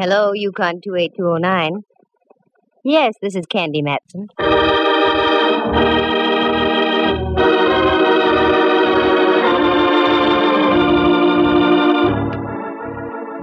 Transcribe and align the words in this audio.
Hello, 0.00 0.32
Yukon 0.32 0.80
28209. 0.80 1.82
Yes, 2.84 3.14
this 3.20 3.34
is 3.34 3.46
Candy 3.46 3.82
Matson. 3.82 4.28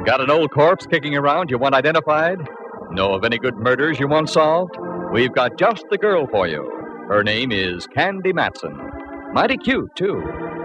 Got 0.05 0.21
an 0.21 0.31
old 0.31 0.49
corpse 0.51 0.85
kicking 0.85 1.17
around 1.17 1.51
you 1.51 1.57
want 1.57 1.75
identified? 1.75 2.37
Know 2.89 3.13
of 3.13 3.25
any 3.25 3.37
good 3.37 3.57
murders 3.57 3.99
you 3.99 4.07
want 4.07 4.29
solved? 4.29 4.77
We've 5.11 5.33
got 5.33 5.59
just 5.59 5.83
the 5.91 5.97
girl 5.97 6.25
for 6.25 6.47
you. 6.47 6.63
Her 7.09 7.21
name 7.21 7.51
is 7.51 7.85
Candy 7.85 8.31
Matson. 8.31 8.79
Mighty 9.33 9.57
cute, 9.57 9.93
too. 9.97 10.23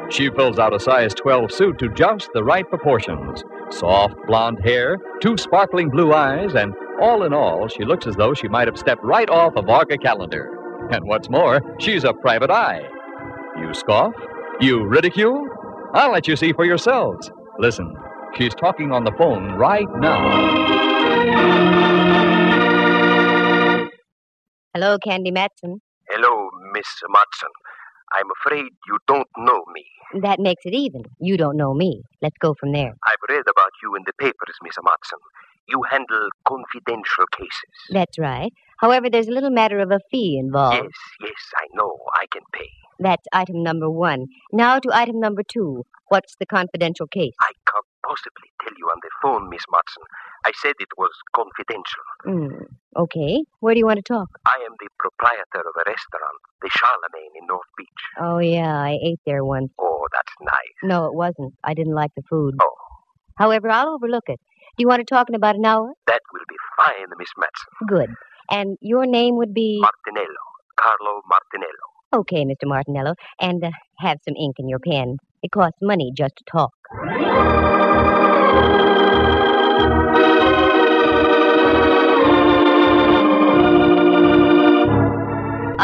She 0.09 0.31
fills 0.31 0.61
out 0.61 0.73
a 0.73 0.79
size 0.79 1.15
12 1.15 1.51
suit 1.51 1.81
to 1.81 1.89
just 1.89 2.29
the 2.33 2.45
right 2.45 2.69
proportions. 2.69 3.43
Soft 3.71 4.15
blonde 4.27 4.59
hair, 4.65 4.97
two 5.21 5.37
sparkling 5.37 5.91
blue 5.91 6.13
eyes, 6.13 6.55
and 6.55 6.75
all 7.01 7.25
in 7.25 7.33
all, 7.33 7.69
she 7.69 7.85
looks 7.85 8.07
as 8.07 8.17
though 8.17 8.35
she 8.35 8.49
might 8.49 8.69
have 8.69 8.79
stepped 8.79 9.03
right 9.05 9.29
off 9.31 9.55
a 9.57 9.63
Varga 9.63 9.97
calendar. 9.99 10.51
And 10.91 11.05
what's 11.07 11.31
more, 11.31 11.61
she's 11.79 12.05
a 12.05 12.13
private 12.13 12.51
eye. 12.51 12.83
You 13.59 13.73
scoff? 13.75 14.13
You 14.61 14.85
ridicule? 14.87 15.45
I'll 15.95 16.13
let 16.13 16.29
you 16.29 16.37
see 16.37 16.53
for 16.53 16.65
yourselves. 16.65 17.31
Listen, 17.59 17.95
she's 18.37 18.55
talking 18.55 18.93
on 18.93 19.05
the 19.05 19.13
phone 19.13 19.53
right 19.53 19.89
now. 19.97 20.61
Hello, 24.75 24.99
Candy 24.99 25.31
Matson. 25.31 25.81
Hello, 26.09 26.49
Miss 26.73 26.87
Matson. 27.09 27.51
I'm 28.13 28.29
afraid 28.41 28.67
you 28.89 28.99
don't 29.07 29.29
know 29.39 29.63
me. 29.75 29.85
That 30.23 30.41
makes 30.41 30.63
it 30.65 30.75
even. 30.75 31.03
You 31.21 31.37
don't 31.37 31.57
know 31.57 31.75
me. 31.75 32.03
Let's 32.21 32.37
go 32.41 32.55
from 32.59 32.73
there. 32.73 32.93
I've 33.07 33.25
read 33.29 33.43
about 33.49 33.73
you 33.83 33.95
in 33.95 34.03
the 34.07 34.13
papers, 34.19 34.57
Miss 34.63 34.75
Matson. 34.83 35.19
You 35.69 35.83
handle 35.89 36.29
confidential 36.47 37.25
cases. 37.37 37.73
That's 37.91 38.19
right. 38.19 38.53
However, 38.79 39.09
there's 39.11 39.29
a 39.29 39.33
little 39.33 39.51
matter 39.51 39.79
of 39.79 39.91
a 39.93 40.01
fee 40.11 40.39
involved. 40.43 40.77
Yes, 40.77 40.93
yes, 41.21 41.43
I 41.57 41.67
know. 41.75 41.99
I 42.21 42.27
can 42.33 42.43
pay. 42.53 42.71
That's 42.99 43.25
item 43.33 43.63
number 43.63 43.89
one. 43.89 44.27
Now 44.53 44.79
to 44.79 44.91
item 44.93 45.21
number 45.21 45.43
two. 45.47 45.85
What's 46.09 46.35
the 46.41 46.47
confidential 46.47 47.07
case? 47.07 47.35
I 47.41 47.53
can't 47.71 47.87
possibly 48.11 48.51
tell 48.63 48.75
you 48.77 48.87
on 48.91 48.99
the 49.03 49.11
phone, 49.23 49.49
Miss 49.49 49.63
Matson. 49.71 50.03
I 50.45 50.51
said 50.63 50.75
it 50.81 50.91
was 50.99 51.15
confidential. 51.35 52.05
Hmm. 52.27 52.65
Okay. 52.97 53.45
Where 53.61 53.75
do 53.75 53.79
you 53.79 53.87
want 53.87 53.99
to 54.05 54.09
talk? 54.13 54.29
I 54.47 54.59
am 54.67 54.75
the 54.81 54.89
proprietor 54.99 55.63
of 55.63 55.75
a 55.79 55.85
restaurant, 55.87 56.39
the 56.63 56.71
Charlemagne 56.75 57.35
in 57.39 57.47
North 57.47 57.71
Beach. 57.79 58.03
Oh, 58.19 58.39
yeah. 58.39 58.75
I 58.75 58.99
ate 59.03 59.21
there 59.27 59.45
once. 59.45 59.71
Oh, 59.79 60.07
that's 60.13 60.35
nice. 60.41 60.77
No, 60.83 61.07
it 61.07 61.15
wasn't. 61.15 61.55
I 61.63 61.75
didn't 61.75 61.95
like 61.95 62.11
the 62.17 62.23
food. 62.29 62.55
Oh. 62.61 62.75
However, 63.37 63.71
I'll 63.71 63.95
overlook 63.95 64.25
it. 64.27 64.41
Do 64.77 64.83
you 64.83 64.89
want 64.89 65.07
to 65.07 65.15
talk 65.15 65.29
in 65.29 65.35
about 65.35 65.57
an 65.57 65.65
hour? 65.65 65.93
That 66.07 66.21
will 66.33 66.47
be 66.49 66.57
fine, 66.77 67.07
Miss 67.19 67.29
Matson. 67.39 67.71
Good. 67.89 68.11
And 68.51 68.77
your 68.81 69.07
name 69.07 69.37
would 69.37 69.55
be? 69.55 69.81
Martinello. 69.83 70.45
Carlo 70.79 71.23
Martinello. 71.31 72.21
Okay, 72.21 72.45
Mr. 72.45 72.65
Martinello. 72.67 73.15
And 73.41 73.63
uh, 73.63 73.71
have 73.99 74.19
some 74.27 74.35
ink 74.37 74.57
in 74.59 74.69
your 74.69 74.81
pen. 74.81 75.19
It 75.43 75.53
costs 75.53 75.79
money 75.81 76.13
just 76.17 76.35
to 76.37 76.45
talk. 76.51 76.73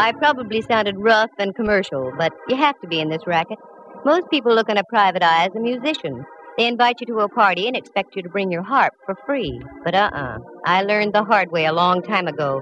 I 0.07 0.13
probably 0.13 0.61
sounded 0.61 0.95
rough 0.97 1.31
and 1.37 1.53
commercial, 1.53 2.13
but 2.17 2.31
you 2.47 2.55
have 2.55 2.79
to 2.79 2.87
be 2.87 3.01
in 3.01 3.09
this 3.09 3.27
racket. 3.27 3.57
Most 4.05 4.29
people 4.29 4.55
look 4.55 4.69
on 4.69 4.77
a 4.77 4.83
private 4.85 5.21
eye 5.21 5.43
as 5.43 5.53
a 5.53 5.59
musician. 5.59 6.23
They 6.57 6.65
invite 6.65 7.01
you 7.01 7.07
to 7.07 7.19
a 7.19 7.27
party 7.27 7.67
and 7.67 7.75
expect 7.75 8.15
you 8.15 8.21
to 8.21 8.29
bring 8.29 8.49
your 8.49 8.63
harp 8.63 8.93
for 9.05 9.17
free. 9.25 9.59
But 9.83 9.95
uh-uh. 9.95 10.37
I 10.65 10.83
learned 10.83 11.11
the 11.11 11.25
hard 11.25 11.51
way 11.51 11.65
a 11.65 11.73
long 11.73 12.01
time 12.03 12.27
ago. 12.27 12.61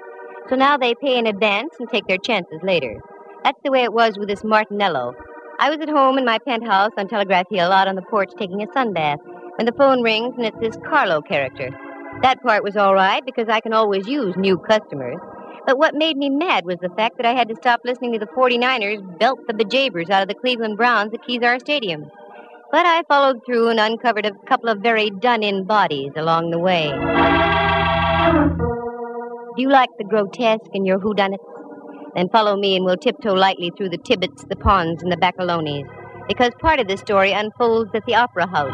So 0.50 0.56
now 0.56 0.78
they 0.78 0.95
pay 0.95 1.19
in 1.19 1.28
advance 1.28 1.75
and 1.79 1.88
take 1.88 2.07
their 2.07 2.17
chances 2.17 2.61
later. 2.63 2.95
That's 3.44 3.62
the 3.63 3.72
way 3.72 3.83
it 3.83 3.94
was 3.94 4.17
with 4.17 4.27
this 4.27 4.41
Martinello. 4.41 5.13
I 5.59 5.69
was 5.69 5.77
at 5.81 5.89
home 5.89 6.17
in 6.17 6.25
my 6.25 6.39
penthouse 6.39 6.94
on 6.97 7.07
Telegraph 7.07 7.45
Hill 7.51 7.72
out 7.72 7.88
on 7.88 7.94
the 7.94 8.01
porch 8.09 8.31
taking 8.39 8.63
a 8.63 8.67
sunbath 8.69 9.19
when 9.57 9.67
the 9.67 9.77
phone 9.77 10.01
rings 10.01 10.33
and 10.35 10.47
it's 10.47 10.57
this 10.59 10.77
Carlo 10.89 11.22
character. 11.22 11.69
That 12.23 12.41
part 12.41 12.63
was 12.63 12.75
all 12.75 12.95
right 12.95 13.23
because 13.23 13.50
I 13.50 13.59
can 13.59 13.73
always 13.73 14.07
use 14.07 14.33
new 14.35 14.57
customers. 14.57 15.19
But 15.65 15.79
what 15.79 15.95
made 15.95 16.15
me 16.15 16.29
mad 16.29 16.65
was 16.65 16.77
the 16.79 16.89
fact 16.95 17.17
that 17.17 17.25
I 17.25 17.33
had 17.33 17.47
to 17.49 17.55
stop 17.55 17.81
listening 17.83 18.13
to 18.13 18.19
the 18.19 18.27
49ers 18.27 19.19
belt 19.19 19.39
the 19.47 19.53
bejabers 19.53 20.11
out 20.11 20.21
of 20.21 20.27
the 20.27 20.35
Cleveland 20.35 20.77
Browns 20.77 21.11
at 21.13 21.21
Kezar 21.27 21.59
Stadium. 21.59 22.05
But 22.71 22.85
I 22.85 23.01
followed 23.07 23.37
through 23.45 23.69
and 23.69 23.79
uncovered 23.79 24.25
a 24.25 24.31
couple 24.47 24.69
of 24.69 24.79
very 24.83 25.09
done-in 25.09 25.65
bodies 25.65 26.11
along 26.15 26.51
the 26.51 26.59
way. 26.59 26.89
Do 29.55 29.61
you 29.61 29.69
like 29.69 29.89
the 29.97 30.03
grotesque 30.03 30.69
in 30.73 30.85
your 30.85 30.99
whodunits? 30.99 31.37
Then 32.15 32.29
follow 32.29 32.55
me 32.57 32.75
and 32.75 32.85
we'll 32.85 32.97
tiptoe 32.97 33.33
lightly 33.33 33.71
through 33.75 33.89
the 33.89 33.97
Tibbetts, 33.97 34.45
the 34.47 34.55
Ponds, 34.55 35.01
and 35.01 35.11
the 35.11 35.17
Baccalonis. 35.17 35.87
Because 36.27 36.51
part 36.59 36.79
of 36.79 36.87
the 36.87 36.97
story 36.97 37.31
unfolds 37.31 37.91
at 37.93 38.05
the 38.05 38.15
Opera 38.15 38.47
House. 38.47 38.71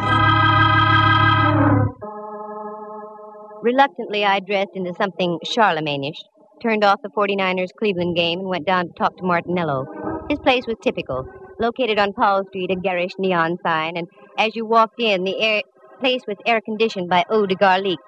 Reluctantly, 3.61 4.25
I 4.25 4.39
dressed 4.39 4.71
into 4.73 4.93
something 4.95 5.37
Charlemagne-ish, 5.45 6.19
turned 6.61 6.83
off 6.83 6.99
the 7.01 7.09
49ers 7.09 7.69
Cleveland 7.77 8.15
game, 8.15 8.39
and 8.39 8.47
went 8.47 8.65
down 8.65 8.87
to 8.87 8.93
talk 8.97 9.15
to 9.17 9.23
Martinello. 9.23 9.85
His 10.29 10.39
place 10.39 10.63
was 10.67 10.77
typical, 10.81 11.25
located 11.59 11.99
on 11.99 12.13
Paul 12.13 12.43
Street, 12.47 12.71
a 12.71 12.75
garish 12.75 13.11
neon 13.19 13.57
sign, 13.65 13.97
and 13.97 14.07
as 14.37 14.55
you 14.55 14.65
walked 14.65 14.99
in, 14.99 15.23
the 15.23 15.39
air 15.41 15.61
place 15.99 16.21
was 16.27 16.37
air 16.45 16.61
conditioned 16.61 17.09
by 17.09 17.23
eau 17.29 17.45
de 17.45 17.55
garlic. 17.55 17.99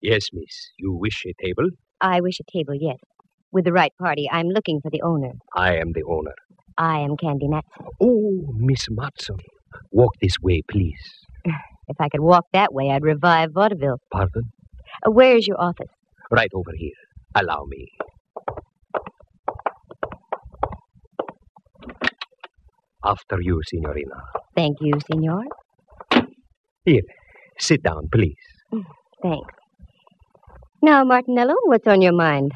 Yes, 0.00 0.28
miss. 0.32 0.70
You 0.78 0.92
wish 0.94 1.24
a 1.26 1.32
table? 1.44 1.68
I 2.00 2.20
wish 2.20 2.38
a 2.40 2.44
table, 2.52 2.74
yes. 2.74 2.98
With 3.52 3.64
the 3.64 3.72
right 3.72 3.92
party. 4.00 4.28
I'm 4.30 4.48
looking 4.48 4.80
for 4.80 4.90
the 4.90 5.02
owner. 5.02 5.32
I 5.54 5.76
am 5.76 5.92
the 5.92 6.02
owner. 6.02 6.34
I 6.76 7.00
am 7.00 7.16
Candy 7.16 7.48
Matson. 7.48 7.86
Oh, 8.00 8.52
Miss 8.56 8.86
Matson. 8.90 9.36
Walk 9.90 10.14
this 10.20 10.36
way, 10.42 10.62
please. 10.70 11.02
If 11.88 12.00
I 12.00 12.08
could 12.08 12.20
walk 12.20 12.46
that 12.52 12.72
way, 12.72 12.90
I'd 12.90 13.02
revive 13.02 13.50
vaudeville. 13.52 13.98
Pardon? 14.12 14.44
Uh, 15.04 15.10
where 15.10 15.36
is 15.36 15.46
your 15.46 15.60
office? 15.60 15.90
Right 16.32 16.50
over 16.54 16.72
here. 16.76 17.00
Allow 17.36 17.64
me. 17.68 17.86
After 23.04 23.36
you, 23.40 23.60
Signorina. 23.66 24.14
Thank 24.56 24.78
you, 24.80 24.92
Signor. 25.10 25.42
Here, 26.84 27.02
sit 27.58 27.82
down, 27.82 28.08
please. 28.12 28.36
Thanks. 29.22 29.54
Now, 30.82 31.04
Martinello, 31.04 31.54
what's 31.64 31.86
on 31.86 32.00
your 32.02 32.12
mind? 32.12 32.52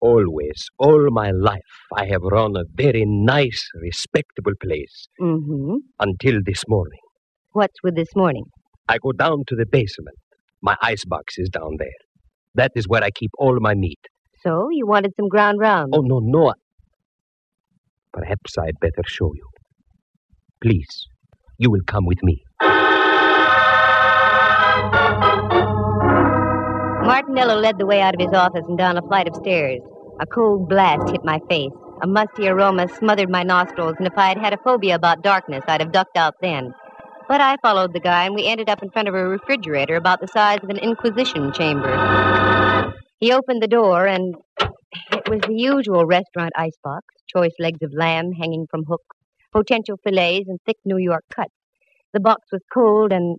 Always, 0.00 0.66
all 0.78 1.08
my 1.10 1.30
life, 1.30 1.60
I 1.94 2.06
have 2.06 2.22
run 2.22 2.56
a 2.56 2.64
very 2.74 3.04
nice, 3.06 3.66
respectable 3.82 4.52
place 4.62 5.08
Mm-hmm. 5.20 5.76
until 6.00 6.40
this 6.44 6.62
morning. 6.68 7.00
What's 7.52 7.76
with 7.82 7.96
this 7.96 8.14
morning? 8.14 8.44
I 8.88 8.98
go 8.98 9.12
down 9.12 9.44
to 9.48 9.56
the 9.56 9.66
basement. 9.70 10.16
My 10.62 10.76
icebox 10.82 11.38
is 11.38 11.48
down 11.48 11.76
there. 11.78 11.88
That 12.56 12.72
is 12.74 12.88
where 12.88 13.04
I 13.04 13.10
keep 13.10 13.30
all 13.38 13.56
my 13.60 13.74
meat. 13.74 14.00
So, 14.42 14.68
you 14.72 14.86
wanted 14.86 15.12
some 15.16 15.28
ground 15.28 15.58
round? 15.60 15.92
Oh, 15.94 16.00
no, 16.00 16.20
no. 16.22 16.54
Perhaps 18.12 18.56
I'd 18.58 18.80
better 18.80 19.02
show 19.06 19.30
you. 19.34 19.46
Please, 20.62 21.06
you 21.58 21.70
will 21.70 21.82
come 21.86 22.06
with 22.06 22.22
me. 22.22 22.42
Martinello 27.06 27.60
led 27.60 27.78
the 27.78 27.86
way 27.86 28.00
out 28.00 28.14
of 28.14 28.20
his 28.20 28.32
office 28.32 28.64
and 28.66 28.78
down 28.78 28.96
a 28.96 29.02
flight 29.02 29.28
of 29.28 29.36
stairs. 29.36 29.80
A 30.20 30.26
cold 30.26 30.68
blast 30.68 31.10
hit 31.10 31.24
my 31.24 31.38
face. 31.50 31.72
A 32.02 32.06
musty 32.06 32.48
aroma 32.48 32.88
smothered 32.88 33.30
my 33.30 33.42
nostrils, 33.42 33.94
and 33.98 34.06
if 34.06 34.16
I 34.16 34.28
had 34.28 34.38
had 34.38 34.54
a 34.54 34.58
phobia 34.64 34.94
about 34.94 35.22
darkness, 35.22 35.62
I'd 35.68 35.82
have 35.82 35.92
ducked 35.92 36.16
out 36.16 36.34
then. 36.40 36.72
But 37.28 37.40
I 37.40 37.56
followed 37.62 37.92
the 37.92 38.00
guy, 38.00 38.26
and 38.26 38.34
we 38.34 38.46
ended 38.46 38.68
up 38.68 38.82
in 38.82 38.90
front 38.90 39.08
of 39.08 39.14
a 39.14 39.28
refrigerator 39.28 39.96
about 39.96 40.20
the 40.20 40.28
size 40.28 40.60
of 40.62 40.70
an 40.70 40.78
inquisition 40.78 41.52
chamber. 41.52 42.94
He 43.20 43.32
opened 43.32 43.62
the 43.62 43.68
door, 43.68 44.06
and 44.06 44.36
It 45.12 45.28
was 45.28 45.40
the 45.42 45.54
usual 45.54 46.06
restaurant 46.06 46.52
icebox 46.56 47.06
choice 47.34 47.54
legs 47.60 47.82
of 47.82 47.92
lamb 47.94 48.32
hanging 48.32 48.66
from 48.70 48.84
hooks, 48.84 49.16
potential 49.52 49.98
fillets, 50.04 50.48
and 50.48 50.60
thick 50.66 50.76
New 50.84 50.98
York 50.98 51.24
cuts. 51.34 51.54
The 52.14 52.20
box 52.20 52.42
was 52.52 52.62
cold, 52.72 53.12
and 53.12 53.38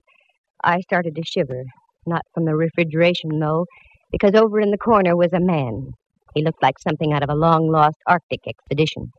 I 0.64 0.82
started 0.82 1.16
to 1.16 1.24
shiver. 1.26 1.64
Not 2.06 2.24
from 2.34 2.46
the 2.46 2.56
refrigeration, 2.56 3.40
though, 3.40 3.66
because 4.12 4.36
over 4.36 4.60
in 4.62 4.72
the 4.72 4.78
corner 4.80 5.16
was 5.16 5.34
a 5.34 5.40
man. 5.42 5.92
He 6.36 6.44
looked 6.44 6.64
like 6.64 6.80
something 6.80 7.14
out 7.14 7.24
of 7.24 7.30
a 7.30 7.36
long 7.36 7.70
lost 7.72 7.98
Arctic 8.08 8.42
expedition. 8.48 9.12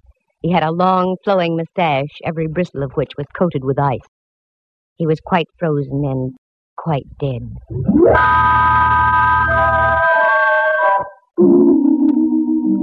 He 0.43 0.53
had 0.53 0.65
a 0.65 0.73
long, 0.73 1.17
flowing 1.25 1.57
mustache, 1.57 2.17
every 2.25 2.49
bristle 2.49 2.83
of 2.83 2.93
which 2.95 3.13
was 3.19 3.27
coated 3.39 3.65
with 3.65 3.79
ice. 3.79 4.01
He 4.99 5.07
was 5.07 5.21
quite 5.25 5.47
frozen 5.59 6.05
and 6.05 6.35
quite 6.77 7.07
dead. 7.21 7.43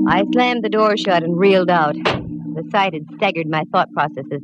I 0.07 0.23
slammed 0.31 0.63
the 0.63 0.69
door 0.69 0.95
shut 0.95 1.23
and 1.23 1.37
reeled 1.37 1.69
out. 1.69 1.95
The 1.95 2.63
sight 2.71 2.93
had 2.93 3.03
staggered 3.17 3.47
my 3.49 3.63
thought 3.73 3.91
processes. 3.91 4.41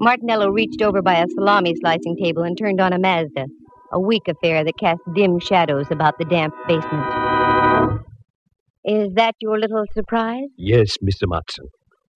Martinello 0.00 0.50
reached 0.50 0.80
over 0.80 1.02
by 1.02 1.18
a 1.18 1.26
salami 1.34 1.74
slicing 1.80 2.16
table 2.16 2.44
and 2.44 2.56
turned 2.56 2.80
on 2.80 2.94
a 2.94 2.98
Mazda, 2.98 3.44
a 3.92 4.00
weak 4.00 4.26
affair 4.26 4.64
that 4.64 4.78
cast 4.78 5.02
dim 5.14 5.38
shadows 5.38 5.86
about 5.90 6.14
the 6.18 6.24
damp 6.24 6.54
basement. 6.66 7.04
Is 8.86 9.12
that 9.16 9.34
your 9.42 9.58
little 9.58 9.84
surprise? 9.92 10.48
Yes, 10.56 10.96
Mr. 11.04 11.24
Matson. 11.26 11.66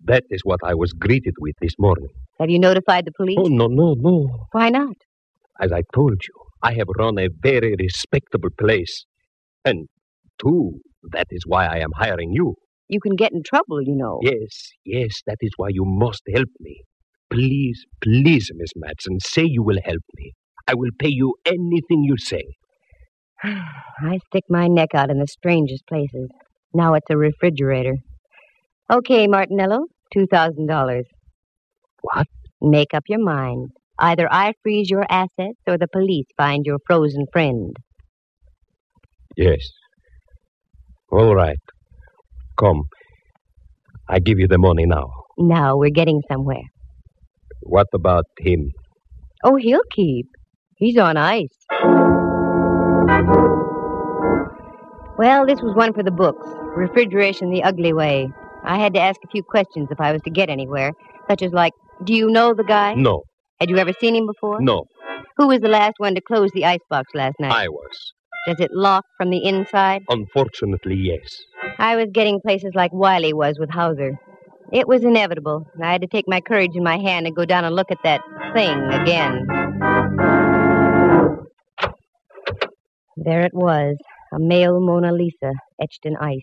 That 0.02 0.24
is 0.30 0.40
what 0.42 0.60
I 0.64 0.74
was 0.74 0.94
greeted 0.94 1.34
with 1.38 1.54
this 1.60 1.74
morning. 1.78 2.08
Have 2.38 2.50
you 2.50 2.58
notified 2.58 3.06
the 3.06 3.12
police? 3.16 3.36
Oh, 3.38 3.48
no, 3.48 3.66
no, 3.66 3.94
no. 3.98 4.46
Why 4.52 4.68
not? 4.68 4.96
As 5.60 5.72
I 5.72 5.82
told 5.94 6.20
you, 6.28 6.34
I 6.62 6.74
have 6.74 6.88
run 6.98 7.18
a 7.18 7.28
very 7.42 7.74
respectable 7.78 8.50
place. 8.58 9.06
And, 9.64 9.88
two, 10.38 10.80
that 11.12 11.26
is 11.30 11.44
why 11.46 11.66
I 11.66 11.78
am 11.78 11.90
hiring 11.96 12.32
you. 12.32 12.54
You 12.88 13.00
can 13.00 13.16
get 13.16 13.32
in 13.32 13.42
trouble, 13.42 13.80
you 13.82 13.96
know. 13.96 14.20
Yes, 14.22 14.70
yes, 14.84 15.22
that 15.26 15.38
is 15.40 15.50
why 15.56 15.68
you 15.70 15.84
must 15.84 16.22
help 16.32 16.48
me. 16.60 16.82
Please, 17.30 17.84
please, 18.02 18.50
Miss 18.54 18.70
Matson, 18.76 19.18
say 19.18 19.44
you 19.44 19.62
will 19.62 19.78
help 19.84 20.02
me. 20.16 20.32
I 20.68 20.74
will 20.74 20.90
pay 20.98 21.08
you 21.08 21.34
anything 21.46 22.04
you 22.04 22.16
say. 22.18 22.44
I 23.42 24.18
stick 24.26 24.44
my 24.48 24.68
neck 24.68 24.90
out 24.94 25.10
in 25.10 25.18
the 25.18 25.26
strangest 25.26 25.86
places. 25.88 26.28
Now 26.74 26.94
it's 26.94 27.06
a 27.10 27.16
refrigerator. 27.16 27.96
Okay, 28.92 29.26
Martinello, 29.26 29.86
$2,000. 30.14 31.02
What? 32.14 32.26
Make 32.60 32.94
up 32.94 33.04
your 33.08 33.22
mind. 33.22 33.70
Either 33.98 34.28
I 34.30 34.52
freeze 34.62 34.90
your 34.90 35.04
assets 35.08 35.58
or 35.66 35.78
the 35.78 35.88
police 35.88 36.26
find 36.36 36.64
your 36.64 36.78
frozen 36.86 37.26
friend. 37.32 37.74
Yes. 39.36 39.60
All 41.10 41.34
right. 41.34 41.58
Come. 42.58 42.82
I 44.08 44.18
give 44.20 44.38
you 44.38 44.46
the 44.48 44.58
money 44.58 44.86
now. 44.86 45.08
Now 45.38 45.76
we're 45.76 45.90
getting 45.90 46.22
somewhere. 46.30 46.66
What 47.62 47.88
about 47.92 48.24
him? 48.38 48.70
Oh, 49.42 49.56
he'll 49.56 49.88
keep. 49.90 50.26
He's 50.78 50.98
on 50.98 51.16
ice. 51.16 51.56
Well, 55.18 55.46
this 55.46 55.60
was 55.62 55.74
one 55.74 55.92
for 55.92 56.02
the 56.02 56.10
books. 56.10 56.46
Refrigeration 56.76 57.50
the 57.50 57.62
ugly 57.64 57.92
way. 57.92 58.28
I 58.64 58.78
had 58.78 58.94
to 58.94 59.00
ask 59.00 59.18
a 59.24 59.28
few 59.28 59.42
questions 59.42 59.88
if 59.90 60.00
I 60.00 60.12
was 60.12 60.22
to 60.22 60.30
get 60.30 60.50
anywhere, 60.50 60.92
such 61.28 61.42
as 61.42 61.52
like, 61.52 61.72
do 62.04 62.14
you 62.14 62.28
know 62.28 62.54
the 62.54 62.64
guy? 62.64 62.94
No, 62.94 63.22
Had 63.60 63.70
you 63.70 63.78
ever 63.78 63.92
seen 64.00 64.14
him 64.16 64.26
before? 64.26 64.60
no. 64.60 64.84
Who 65.38 65.48
was 65.48 65.60
the 65.60 65.68
last 65.68 65.94
one 65.98 66.14
to 66.14 66.22
close 66.22 66.50
the 66.54 66.64
icebox 66.64 67.14
last 67.14 67.34
night? 67.38 67.52
I 67.52 67.68
was. 67.68 68.12
Does 68.48 68.58
it 68.58 68.70
lock 68.72 69.04
from 69.18 69.28
the 69.28 69.44
inside? 69.44 70.02
Unfortunately, 70.08 70.94
yes. 70.96 71.28
I 71.78 71.96
was 71.96 72.06
getting 72.10 72.40
places 72.40 72.70
like 72.74 72.90
Wiley 72.94 73.34
was 73.34 73.58
with 73.58 73.68
Hauser. 73.68 74.18
It 74.72 74.88
was 74.88 75.04
inevitable. 75.04 75.66
I 75.82 75.92
had 75.92 76.00
to 76.00 76.06
take 76.06 76.24
my 76.26 76.40
courage 76.40 76.70
in 76.74 76.82
my 76.82 76.96
hand 76.96 77.26
and 77.26 77.36
go 77.36 77.44
down 77.44 77.64
and 77.66 77.76
look 77.76 77.90
at 77.90 77.98
that 78.04 78.22
thing 78.54 78.78
again. 78.92 79.46
There 83.16 83.42
it 83.42 83.52
was, 83.54 83.96
a 84.32 84.38
male 84.38 84.80
Mona 84.80 85.12
Lisa 85.12 85.52
etched 85.82 86.04
in 86.06 86.16
ice. 86.16 86.40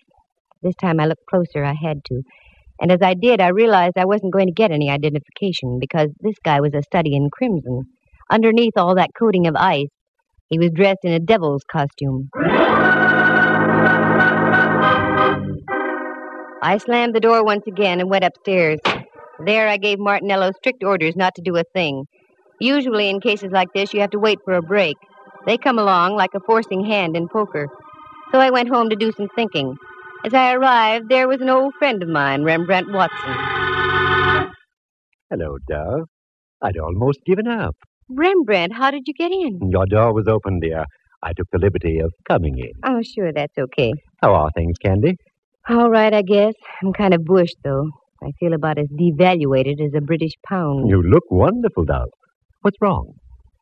This 0.61 0.75
time 0.75 0.99
I 0.99 1.05
looked 1.05 1.25
closer, 1.29 1.63
I 1.63 1.73
had 1.73 2.03
to. 2.05 2.21
And 2.83 2.91
as 2.91 2.99
I 3.01 3.13
did, 3.13 3.39
I 3.39 3.47
realized 3.47 3.93
I 3.97 4.03
wasn't 4.03 4.33
going 4.33 4.47
to 4.47 4.51
get 4.51 4.69
any 4.69 4.89
identification 4.89 5.79
because 5.79 6.09
this 6.19 6.35
guy 6.43 6.59
was 6.59 6.73
a 6.73 6.83
study 6.83 7.15
in 7.15 7.29
crimson. 7.29 7.85
Underneath 8.29 8.73
all 8.75 8.95
that 8.95 9.11
coating 9.17 9.47
of 9.47 9.55
ice, 9.55 9.87
he 10.49 10.59
was 10.59 10.69
dressed 10.71 11.05
in 11.05 11.13
a 11.13 11.19
devil's 11.19 11.63
costume. 11.63 12.29
I 16.61 16.77
slammed 16.77 17.15
the 17.15 17.21
door 17.21 17.45
once 17.45 17.63
again 17.67 18.01
and 18.01 18.09
went 18.09 18.25
upstairs. 18.25 18.81
There, 19.45 19.69
I 19.69 19.77
gave 19.77 19.97
Martinello 19.97 20.51
strict 20.57 20.83
orders 20.83 21.15
not 21.15 21.35
to 21.35 21.41
do 21.41 21.55
a 21.55 21.63
thing. 21.73 22.03
Usually, 22.59 23.09
in 23.09 23.21
cases 23.21 23.53
like 23.53 23.71
this, 23.73 23.93
you 23.93 24.01
have 24.01 24.11
to 24.11 24.19
wait 24.19 24.39
for 24.43 24.55
a 24.55 24.61
break. 24.61 24.97
They 25.45 25.57
come 25.57 25.79
along 25.79 26.17
like 26.17 26.31
a 26.35 26.41
forcing 26.41 26.83
hand 26.83 27.15
in 27.15 27.29
poker. 27.29 27.69
So 28.33 28.39
I 28.39 28.49
went 28.49 28.67
home 28.67 28.89
to 28.89 28.97
do 28.97 29.13
some 29.13 29.29
thinking. 29.37 29.77
As 30.25 30.33
I 30.33 30.53
arrived, 30.53 31.09
there 31.09 31.27
was 31.27 31.41
an 31.41 31.49
old 31.49 31.73
friend 31.77 32.01
of 32.01 32.07
mine, 32.07 32.43
Rembrandt 32.43 32.91
Watson. 32.93 33.33
Hello, 35.29 35.57
Dove. 35.67 36.07
I'd 36.61 36.77
almost 36.77 37.19
given 37.25 37.45
up. 37.47 37.75
Rembrandt, 38.09 38.73
how 38.73 38.89
did 38.89 39.03
you 39.05 39.13
get 39.13 39.31
in? 39.33 39.59
Your 39.69 39.85
door 39.85 40.13
was 40.13 40.27
open, 40.29 40.61
dear. 40.61 40.85
I 41.23 41.33
took 41.33 41.47
the 41.51 41.59
liberty 41.59 41.99
of 41.99 42.11
coming 42.25 42.57
in. 42.57 42.71
Oh, 42.85 43.01
sure, 43.01 43.33
that's 43.33 43.57
okay. 43.57 43.91
How 44.21 44.33
are 44.33 44.49
things, 44.55 44.77
Candy? 44.77 45.15
All 45.69 45.89
right, 45.89 46.13
I 46.13 46.21
guess. 46.21 46.53
I'm 46.81 46.93
kind 46.93 47.13
of 47.13 47.25
bushed, 47.25 47.57
though. 47.63 47.89
I 48.23 48.31
feel 48.39 48.53
about 48.53 48.77
as 48.77 48.87
devaluated 48.97 49.81
as 49.85 49.93
a 49.93 50.01
British 50.01 50.33
pound. 50.47 50.89
You 50.89 51.01
look 51.01 51.23
wonderful, 51.29 51.83
Dove. 51.83 52.09
What's 52.61 52.77
wrong? 52.79 53.13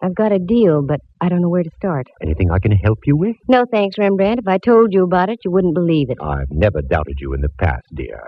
I've 0.03 0.15
got 0.15 0.31
a 0.31 0.39
deal, 0.39 0.81
but 0.85 0.99
I 1.21 1.29
don't 1.29 1.41
know 1.41 1.49
where 1.49 1.63
to 1.63 1.69
start. 1.75 2.07
Anything 2.23 2.49
I 2.51 2.57
can 2.59 2.71
help 2.71 2.99
you 3.05 3.15
with? 3.15 3.35
No, 3.47 3.65
thanks, 3.71 3.97
Rembrandt. 3.99 4.39
If 4.39 4.47
I 4.47 4.57
told 4.57 4.93
you 4.93 5.03
about 5.03 5.29
it, 5.29 5.39
you 5.45 5.51
wouldn't 5.51 5.75
believe 5.75 6.09
it. 6.09 6.17
I've 6.21 6.49
never 6.49 6.81
doubted 6.81 7.17
you 7.19 7.33
in 7.33 7.41
the 7.41 7.49
past, 7.59 7.85
dear. 7.93 8.19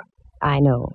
I 0.41 0.59
know. 0.59 0.87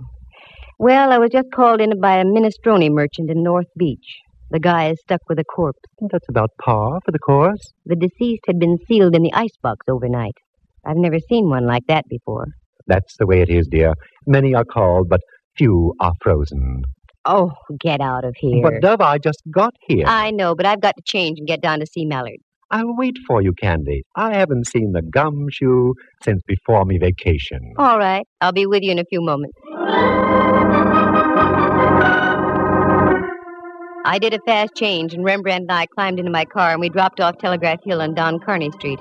Well, 0.78 1.10
I 1.10 1.18
was 1.18 1.30
just 1.32 1.48
called 1.52 1.80
in 1.80 2.00
by 2.00 2.18
a 2.18 2.24
minestrone 2.24 2.92
merchant 2.92 3.30
in 3.30 3.42
North 3.42 3.66
Beach. 3.76 4.06
The 4.50 4.60
guy 4.60 4.90
is 4.90 5.00
stuck 5.00 5.20
with 5.28 5.40
a 5.40 5.44
corpse. 5.44 5.80
That's 6.10 6.28
about 6.28 6.50
par 6.64 7.00
for 7.04 7.10
the 7.10 7.18
course. 7.18 7.60
The 7.84 7.96
deceased 7.96 8.42
had 8.46 8.60
been 8.60 8.78
sealed 8.86 9.16
in 9.16 9.22
the 9.22 9.32
icebox 9.34 9.86
overnight. 9.90 10.34
I've 10.86 10.96
never 10.96 11.18
seen 11.28 11.50
one 11.50 11.66
like 11.66 11.82
that 11.88 12.04
before. 12.08 12.46
That's 12.86 13.16
the 13.18 13.26
way 13.26 13.42
it 13.42 13.50
is, 13.50 13.66
dear. 13.68 13.94
Many 14.26 14.54
are 14.54 14.64
called, 14.64 15.08
but 15.08 15.20
few 15.56 15.92
are 16.00 16.12
frozen. 16.22 16.82
Oh, 17.30 17.52
get 17.78 18.00
out 18.00 18.24
of 18.24 18.34
here. 18.38 18.62
But, 18.62 18.80
Dove, 18.80 19.02
I 19.02 19.18
just 19.18 19.42
got 19.50 19.74
here. 19.86 20.06
I 20.06 20.30
know, 20.30 20.54
but 20.54 20.64
I've 20.64 20.80
got 20.80 20.96
to 20.96 21.02
change 21.04 21.38
and 21.38 21.46
get 21.46 21.60
down 21.60 21.80
to 21.80 21.86
see 21.86 22.06
Mallard. 22.06 22.38
I'll 22.70 22.96
wait 22.96 23.16
for 23.26 23.42
you, 23.42 23.52
Candy. 23.52 24.02
I 24.16 24.34
haven't 24.34 24.66
seen 24.66 24.92
the 24.92 25.02
gumshoe 25.02 25.92
since 26.22 26.40
before 26.46 26.86
me 26.86 26.96
vacation. 26.98 27.74
All 27.76 27.98
right. 27.98 28.26
I'll 28.40 28.52
be 28.52 28.66
with 28.66 28.82
you 28.82 28.92
in 28.92 28.98
a 28.98 29.04
few 29.04 29.20
moments. 29.20 29.58
I 34.04 34.18
did 34.18 34.32
a 34.32 34.38
fast 34.46 34.74
change, 34.74 35.12
and 35.12 35.22
Rembrandt 35.22 35.62
and 35.62 35.72
I 35.72 35.84
climbed 35.84 36.18
into 36.18 36.30
my 36.30 36.46
car, 36.46 36.70
and 36.70 36.80
we 36.80 36.88
dropped 36.88 37.20
off 37.20 37.36
Telegraph 37.36 37.80
Hill 37.84 38.00
on 38.00 38.14
Don 38.14 38.38
Kearny 38.38 38.72
Street. 38.72 38.98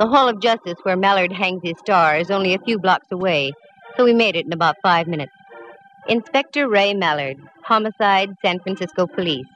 The 0.00 0.08
Hall 0.08 0.28
of 0.28 0.40
Justice, 0.40 0.78
where 0.82 0.96
Mallard 0.96 1.32
hangs 1.32 1.60
his 1.62 1.74
star, 1.78 2.16
is 2.16 2.30
only 2.32 2.54
a 2.54 2.58
few 2.64 2.78
blocks 2.80 3.06
away, 3.12 3.52
so 3.96 4.04
we 4.04 4.14
made 4.14 4.34
it 4.34 4.46
in 4.46 4.52
about 4.52 4.74
five 4.82 5.06
minutes. 5.06 5.32
Inspector 6.08 6.66
Ray 6.70 6.94
Mallard, 6.94 7.36
Homicide, 7.64 8.30
San 8.42 8.60
Francisco 8.60 9.06
Police. 9.06 9.46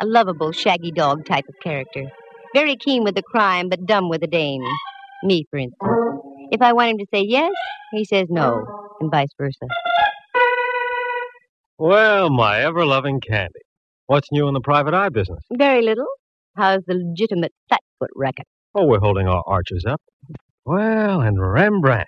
A 0.00 0.06
lovable, 0.06 0.52
shaggy 0.52 0.92
dog 0.92 1.26
type 1.26 1.46
of 1.48 1.54
character. 1.60 2.04
Very 2.54 2.76
keen 2.76 3.02
with 3.02 3.16
the 3.16 3.24
crime, 3.24 3.68
but 3.68 3.86
dumb 3.86 4.08
with 4.08 4.20
the 4.20 4.28
dame. 4.28 4.62
Me, 5.24 5.44
for 5.50 5.58
instance. 5.58 5.90
If 6.52 6.62
I 6.62 6.74
want 6.74 6.90
him 6.90 6.98
to 6.98 7.06
say 7.12 7.22
yes, 7.26 7.50
he 7.90 8.04
says 8.04 8.26
no, 8.30 8.64
and 9.00 9.10
vice 9.10 9.30
versa. 9.36 9.66
Well, 11.76 12.30
my 12.30 12.60
ever 12.60 12.86
loving 12.86 13.20
Candy. 13.20 13.60
What's 14.06 14.28
new 14.30 14.46
in 14.46 14.54
the 14.54 14.60
private 14.60 14.94
eye 14.94 15.08
business? 15.08 15.40
Very 15.52 15.82
little. 15.82 16.06
How's 16.56 16.82
the 16.86 16.94
legitimate 16.94 17.52
flatfoot 17.68 18.10
racket? 18.14 18.46
Oh, 18.76 18.86
we're 18.86 19.00
holding 19.00 19.26
our 19.26 19.42
arches 19.44 19.84
up. 19.88 20.00
Well, 20.64 21.20
and 21.20 21.36
Rembrandt. 21.40 22.06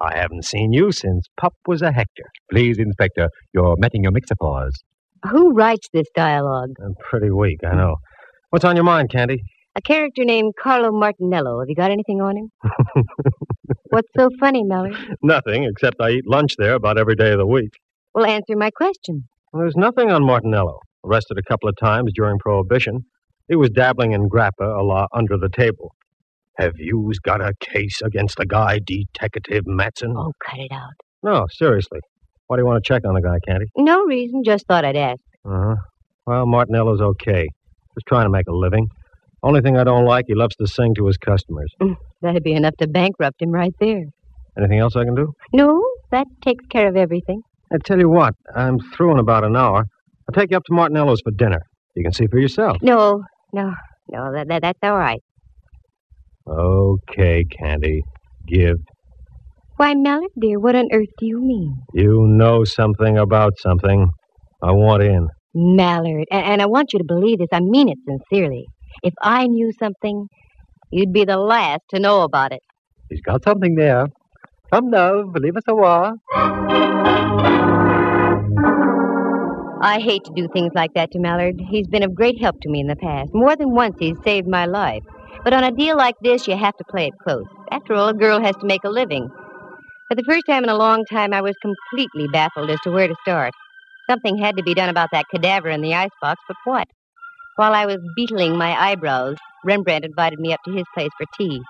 I 0.00 0.16
haven't 0.16 0.44
seen 0.44 0.72
you 0.72 0.92
since 0.92 1.26
Pup 1.40 1.54
was 1.66 1.82
a 1.82 1.92
Hector. 1.92 2.24
Please, 2.50 2.78
Inspector, 2.78 3.28
you're 3.54 3.76
metting 3.78 4.02
your 4.02 4.12
mixophores. 4.12 4.72
Who 5.30 5.52
writes 5.52 5.88
this 5.92 6.06
dialogue? 6.14 6.70
I'm 6.84 6.94
pretty 7.08 7.30
weak, 7.30 7.60
I 7.64 7.74
know. 7.74 7.96
What's 8.50 8.64
on 8.64 8.76
your 8.76 8.84
mind, 8.84 9.10
Candy? 9.10 9.42
A 9.74 9.80
character 9.80 10.24
named 10.24 10.54
Carlo 10.62 10.90
Martinello. 10.90 11.60
Have 11.60 11.68
you 11.68 11.74
got 11.74 11.90
anything 11.90 12.20
on 12.20 12.36
him? 12.36 12.50
What's 13.90 14.08
so 14.16 14.28
funny, 14.38 14.62
Mallard? 14.64 14.96
Nothing, 15.22 15.64
except 15.64 15.96
I 16.00 16.10
eat 16.10 16.24
lunch 16.26 16.52
there 16.58 16.74
about 16.74 16.98
every 16.98 17.14
day 17.14 17.32
of 17.32 17.38
the 17.38 17.46
week. 17.46 17.70
Well, 18.14 18.26
answer 18.26 18.56
my 18.56 18.70
question. 18.70 19.24
Well, 19.52 19.62
there's 19.62 19.76
nothing 19.76 20.10
on 20.10 20.22
Martinello. 20.22 20.78
Arrested 21.04 21.38
a 21.38 21.42
couple 21.48 21.68
of 21.68 21.74
times 21.80 22.12
during 22.14 22.38
Prohibition. 22.38 23.00
He 23.48 23.56
was 23.56 23.70
dabbling 23.70 24.12
in 24.12 24.28
grappa 24.28 24.78
a 24.78 24.82
la 24.82 25.06
under 25.14 25.36
the 25.38 25.48
table. 25.48 25.94
Have 26.58 26.72
you's 26.76 27.18
got 27.18 27.40
a 27.40 27.52
case 27.60 28.00
against 28.02 28.36
the 28.38 28.46
guy, 28.46 28.80
Detective 28.84 29.64
Matson? 29.66 30.14
Oh, 30.16 30.32
cut 30.44 30.58
it 30.58 30.72
out. 30.72 30.92
No, 31.22 31.46
seriously. 31.50 32.00
Why 32.46 32.56
do 32.56 32.62
you 32.62 32.66
want 32.66 32.82
to 32.82 32.86
check 32.86 33.02
on 33.06 33.14
the 33.14 33.20
guy, 33.20 33.38
Candy? 33.46 33.66
No 33.76 34.04
reason, 34.04 34.42
just 34.44 34.66
thought 34.66 34.84
I'd 34.84 34.96
ask. 34.96 35.20
Uh-huh. 35.44 35.74
Well, 36.26 36.46
Martinello's 36.46 37.00
okay. 37.00 37.46
Just 37.94 38.06
trying 38.06 38.24
to 38.24 38.30
make 38.30 38.46
a 38.48 38.52
living. 38.52 38.88
Only 39.42 39.60
thing 39.60 39.76
I 39.76 39.84
don't 39.84 40.04
like, 40.06 40.24
he 40.28 40.34
loves 40.34 40.56
to 40.56 40.66
sing 40.66 40.94
to 40.96 41.06
his 41.06 41.18
customers. 41.18 41.72
That'd 42.22 42.42
be 42.42 42.54
enough 42.54 42.74
to 42.78 42.88
bankrupt 42.88 43.42
him 43.42 43.50
right 43.50 43.72
there. 43.80 44.04
Anything 44.58 44.78
else 44.78 44.96
I 44.96 45.04
can 45.04 45.14
do? 45.14 45.32
No, 45.52 45.82
that 46.10 46.26
takes 46.42 46.64
care 46.66 46.88
of 46.88 46.96
everything. 46.96 47.42
I 47.72 47.76
tell 47.84 47.98
you 47.98 48.08
what, 48.08 48.34
I'm 48.54 48.78
through 48.78 49.12
in 49.12 49.18
about 49.18 49.44
an 49.44 49.56
hour. 49.56 49.84
I'll 50.28 50.32
take 50.34 50.50
you 50.50 50.56
up 50.56 50.64
to 50.64 50.72
Martinello's 50.72 51.20
for 51.22 51.32
dinner. 51.32 51.60
You 51.94 52.02
can 52.02 52.12
see 52.12 52.26
for 52.26 52.38
yourself. 52.38 52.78
No, 52.82 53.22
no, 53.52 53.74
no, 54.10 54.32
that, 54.32 54.48
that 54.48 54.62
that's 54.62 54.78
all 54.82 54.96
right. 54.96 55.20
Okay, 56.48 57.44
Candy. 57.44 58.02
Give. 58.46 58.76
Why, 59.76 59.94
Mallard, 59.94 60.30
dear, 60.40 60.58
what 60.58 60.76
on 60.76 60.88
earth 60.92 61.08
do 61.18 61.26
you 61.26 61.40
mean? 61.40 61.74
You 61.92 62.26
know 62.28 62.64
something 62.64 63.18
about 63.18 63.54
something. 63.58 64.08
I 64.62 64.72
want 64.72 65.02
in. 65.02 65.28
Mallard, 65.54 66.26
and, 66.30 66.44
and 66.46 66.62
I 66.62 66.66
want 66.66 66.92
you 66.92 66.98
to 66.98 67.04
believe 67.04 67.38
this. 67.38 67.48
I 67.52 67.60
mean 67.60 67.88
it 67.88 67.98
sincerely. 68.06 68.66
If 69.02 69.12
I 69.20 69.46
knew 69.46 69.72
something, 69.78 70.28
you'd 70.90 71.12
be 71.12 71.24
the 71.24 71.36
last 71.36 71.80
to 71.90 71.98
know 72.00 72.22
about 72.22 72.52
it. 72.52 72.60
He's 73.10 73.20
got 73.20 73.42
something 73.44 73.74
there. 73.74 74.06
Come 74.72 74.90
now, 74.90 75.24
leave 75.34 75.56
us 75.56 75.62
a 75.68 75.74
while. 75.74 76.14
I 79.82 80.00
hate 80.00 80.24
to 80.24 80.32
do 80.34 80.48
things 80.52 80.72
like 80.74 80.94
that 80.94 81.10
to 81.12 81.18
Mallard. 81.18 81.60
He's 81.70 81.86
been 81.86 82.02
of 82.02 82.14
great 82.14 82.40
help 82.40 82.56
to 82.62 82.70
me 82.70 82.80
in 82.80 82.86
the 82.86 82.96
past. 82.96 83.30
More 83.34 83.56
than 83.56 83.74
once, 83.74 83.96
he's 83.98 84.16
saved 84.24 84.48
my 84.48 84.66
life. 84.66 85.02
But 85.44 85.54
on 85.54 85.64
a 85.64 85.70
deal 85.70 85.96
like 85.96 86.16
this, 86.22 86.46
you 86.48 86.56
have 86.56 86.76
to 86.76 86.84
play 86.90 87.06
it 87.06 87.14
close. 87.22 87.46
After 87.70 87.94
all, 87.94 88.08
a 88.08 88.14
girl 88.14 88.40
has 88.40 88.56
to 88.56 88.66
make 88.66 88.84
a 88.84 88.90
living. 88.90 89.28
For 90.08 90.14
the 90.14 90.24
first 90.26 90.44
time 90.48 90.64
in 90.64 90.70
a 90.70 90.76
long 90.76 91.04
time, 91.04 91.32
I 91.32 91.40
was 91.40 91.54
completely 91.62 92.28
baffled 92.28 92.70
as 92.70 92.80
to 92.84 92.90
where 92.90 93.08
to 93.08 93.14
start. 93.22 93.52
Something 94.08 94.38
had 94.38 94.56
to 94.56 94.62
be 94.62 94.74
done 94.74 94.88
about 94.88 95.08
that 95.12 95.26
cadaver 95.32 95.68
in 95.68 95.82
the 95.82 95.94
icebox, 95.94 96.40
but 96.46 96.56
what? 96.64 96.86
While 97.56 97.74
I 97.74 97.86
was 97.86 97.98
beetling 98.14 98.56
my 98.56 98.72
eyebrows, 98.78 99.36
Rembrandt 99.64 100.04
invited 100.04 100.38
me 100.38 100.52
up 100.52 100.60
to 100.64 100.72
his 100.72 100.84
place 100.94 101.10
for 101.18 101.26
tea. 101.36 101.60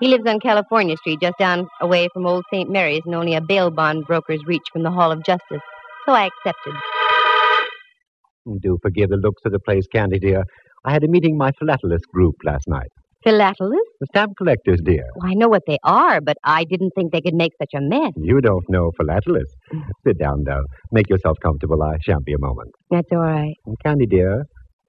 He 0.00 0.08
lives 0.08 0.24
on 0.26 0.40
California 0.40 0.96
Street, 0.98 1.20
just 1.20 1.38
down 1.38 1.68
away 1.80 2.08
from 2.12 2.26
Old 2.26 2.44
St. 2.52 2.70
Mary's, 2.70 3.02
and 3.06 3.14
only 3.14 3.34
a 3.34 3.40
bail 3.40 3.70
bond 3.70 4.06
broker's 4.06 4.44
reach 4.46 4.62
from 4.72 4.82
the 4.82 4.90
Hall 4.90 5.10
of 5.10 5.24
Justice. 5.24 5.62
So 6.06 6.12
I 6.12 6.26
accepted. 6.26 6.74
Do 8.60 8.78
forgive 8.82 9.10
the 9.10 9.16
looks 9.16 9.42
of 9.44 9.52
the 9.52 9.58
place, 9.58 9.86
Candy, 9.92 10.18
dear. 10.18 10.44
I 10.86 10.92
had 10.92 11.02
a 11.02 11.08
meeting 11.08 11.36
my 11.36 11.50
philatelist 11.60 12.06
group 12.14 12.36
last 12.44 12.68
night. 12.68 12.90
Philatelist? 13.26 13.90
The 14.00 14.06
stamp 14.12 14.34
collectors, 14.38 14.80
dear. 14.84 15.04
Well, 15.16 15.28
I 15.28 15.34
know 15.34 15.48
what 15.48 15.62
they 15.66 15.78
are, 15.82 16.20
but 16.20 16.36
I 16.44 16.62
didn't 16.62 16.92
think 16.94 17.10
they 17.10 17.20
could 17.20 17.34
make 17.34 17.50
such 17.60 17.74
a 17.74 17.80
mess. 17.80 18.12
You 18.16 18.40
don't 18.40 18.64
know 18.68 18.92
philatelists. 18.96 19.56
Sit 20.06 20.16
down, 20.18 20.44
though. 20.46 20.62
Make 20.92 21.10
yourself 21.10 21.36
comfortable. 21.42 21.82
I 21.82 21.96
shan't 22.02 22.24
be 22.24 22.34
a 22.34 22.38
moment. 22.38 22.70
That's 22.88 23.08
all 23.10 23.18
right. 23.18 23.56
And 23.66 23.76
Candy, 23.84 24.06
dear, 24.06 24.44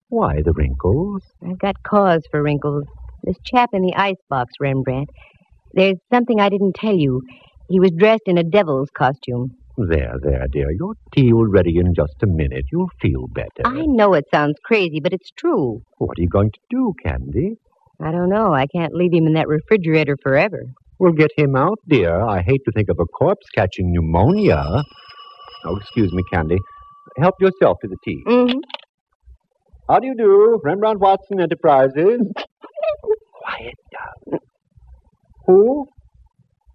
why 0.09 0.35
the 0.45 0.53
wrinkles? 0.53 1.23
I've 1.43 1.57
got 1.57 1.81
cause 1.81 2.21
for 2.29 2.43
wrinkles. 2.43 2.83
This 3.23 3.37
chap 3.43 3.71
in 3.73 3.81
the 3.81 3.95
icebox, 3.95 4.53
Rembrandt. 4.59 5.09
There's 5.73 5.97
something 6.13 6.39
I 6.39 6.49
didn't 6.49 6.75
tell 6.75 6.95
you. 6.95 7.21
He 7.69 7.79
was 7.79 7.91
dressed 7.97 8.27
in 8.27 8.37
a 8.37 8.43
devil's 8.43 8.89
costume. 8.95 9.49
There, 9.77 10.15
there, 10.23 10.47
dear. 10.51 10.71
Your 10.71 10.93
tea 11.13 11.33
will 11.33 11.47
ready 11.47 11.77
in 11.77 11.93
just 11.95 12.15
a 12.23 12.27
minute. 12.27 12.65
You'll 12.71 12.89
feel 12.99 13.27
better. 13.27 13.61
I 13.63 13.85
know 13.85 14.15
it 14.15 14.25
sounds 14.33 14.55
crazy, 14.65 14.99
but 14.99 15.13
it's 15.13 15.29
true. 15.37 15.83
What 15.99 16.17
are 16.17 16.21
you 16.21 16.29
going 16.29 16.51
to 16.51 16.59
do, 16.71 16.93
Candy? 17.05 17.57
I 18.01 18.11
don't 18.11 18.29
know. 18.29 18.53
I 18.53 18.65
can't 18.65 18.93
leave 18.93 19.13
him 19.13 19.27
in 19.27 19.33
that 19.33 19.47
refrigerator 19.47 20.17
forever. 20.23 20.63
We'll 20.99 21.13
get 21.13 21.29
him 21.37 21.55
out, 21.55 21.77
dear. 21.87 22.19
I 22.25 22.41
hate 22.41 22.61
to 22.65 22.71
think 22.71 22.89
of 22.89 22.97
a 22.99 23.05
corpse 23.05 23.45
catching 23.53 23.91
pneumonia. 23.93 24.63
Oh, 25.65 25.75
excuse 25.77 26.11
me, 26.11 26.23
Candy. 26.33 26.57
Help 27.19 27.35
yourself 27.39 27.77
to 27.81 27.87
the 27.87 27.97
tea. 28.03 28.23
Mm-hmm. 28.27 28.59
How 29.89 29.99
do 29.99 30.07
you 30.07 30.15
do, 30.17 30.59
Rembrandt 30.63 30.99
Watson 30.99 31.39
Enterprises? 31.39 32.19
Quiet 33.43 33.75
down. 33.93 34.39
Who? 35.45 35.85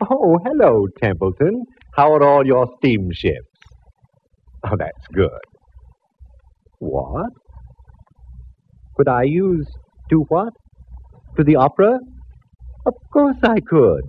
Oh, 0.09 0.39
hello, 0.45 0.87
Templeton. 1.03 1.65
How 1.95 2.13
are 2.15 2.23
all 2.23 2.47
your 2.47 2.67
steamships? 2.79 3.49
Oh, 4.65 4.77
that's 4.79 5.07
good. 5.13 5.45
What? 6.79 7.31
Could 8.97 9.09
I 9.09 9.25
use 9.25 9.67
to 10.11 10.25
what? 10.29 10.53
To 11.37 11.45
the 11.45 11.57
opera? 11.57 11.99
Of 12.87 12.95
course 13.13 13.37
I 13.43 13.61
could. 13.61 14.03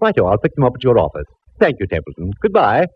Righto, 0.00 0.26
I'll 0.26 0.38
pick 0.38 0.54
them 0.54 0.64
up 0.64 0.72
at 0.76 0.82
your 0.82 0.98
office. 0.98 1.26
Thank 1.60 1.76
you, 1.80 1.86
Templeton. 1.86 2.32
Goodbye. 2.42 2.86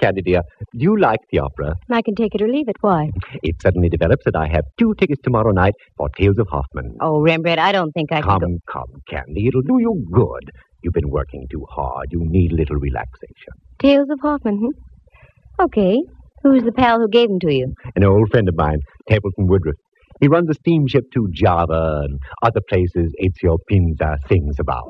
Candy, 0.00 0.22
dear, 0.22 0.40
do 0.76 0.82
you 0.82 0.98
like 0.98 1.20
the 1.30 1.38
opera? 1.38 1.74
I 1.88 2.02
can 2.02 2.16
take 2.16 2.34
it 2.34 2.42
or 2.42 2.48
leave 2.48 2.68
it. 2.68 2.74
Why? 2.80 3.10
It 3.44 3.54
suddenly 3.62 3.88
develops 3.88 4.24
that 4.24 4.34
I 4.34 4.48
have 4.48 4.64
two 4.76 4.92
tickets 4.98 5.20
tomorrow 5.22 5.52
night 5.52 5.74
for 5.96 6.08
Tales 6.18 6.38
of 6.38 6.48
Hoffmann. 6.50 6.96
Oh, 7.00 7.20
Rembrandt, 7.20 7.60
I 7.60 7.70
don't 7.70 7.92
think 7.92 8.10
I 8.10 8.20
can 8.20 8.40
come, 8.40 8.40
go. 8.40 8.58
come, 8.72 9.02
Candy. 9.08 9.46
It'll 9.46 9.62
do 9.62 9.78
you 9.78 10.04
good. 10.12 10.50
You've 10.84 10.92
been 10.92 11.08
working 11.08 11.46
too 11.50 11.64
hard. 11.70 12.08
You 12.10 12.20
need 12.22 12.52
a 12.52 12.56
little 12.56 12.76
relaxation. 12.76 13.54
Tales 13.80 14.08
of 14.10 14.18
Hoffmann, 14.20 14.58
hmm? 14.58 15.62
Okay. 15.62 15.98
Who's 16.42 16.62
the 16.62 16.72
pal 16.72 17.00
who 17.00 17.08
gave 17.08 17.28
them 17.28 17.40
to 17.40 17.52
you? 17.52 17.72
An 17.96 18.04
old 18.04 18.28
friend 18.30 18.46
of 18.50 18.54
mine, 18.54 18.80
Templeton 19.08 19.46
Woodruff. 19.46 19.76
He 20.20 20.28
runs 20.28 20.50
a 20.50 20.54
steamship 20.54 21.04
to 21.14 21.26
Java 21.32 22.02
and 22.04 22.20
other 22.42 22.60
places 22.68 23.14
Ezio 23.22 23.56
Pinza 23.66 24.18
sings 24.28 24.56
about. 24.60 24.84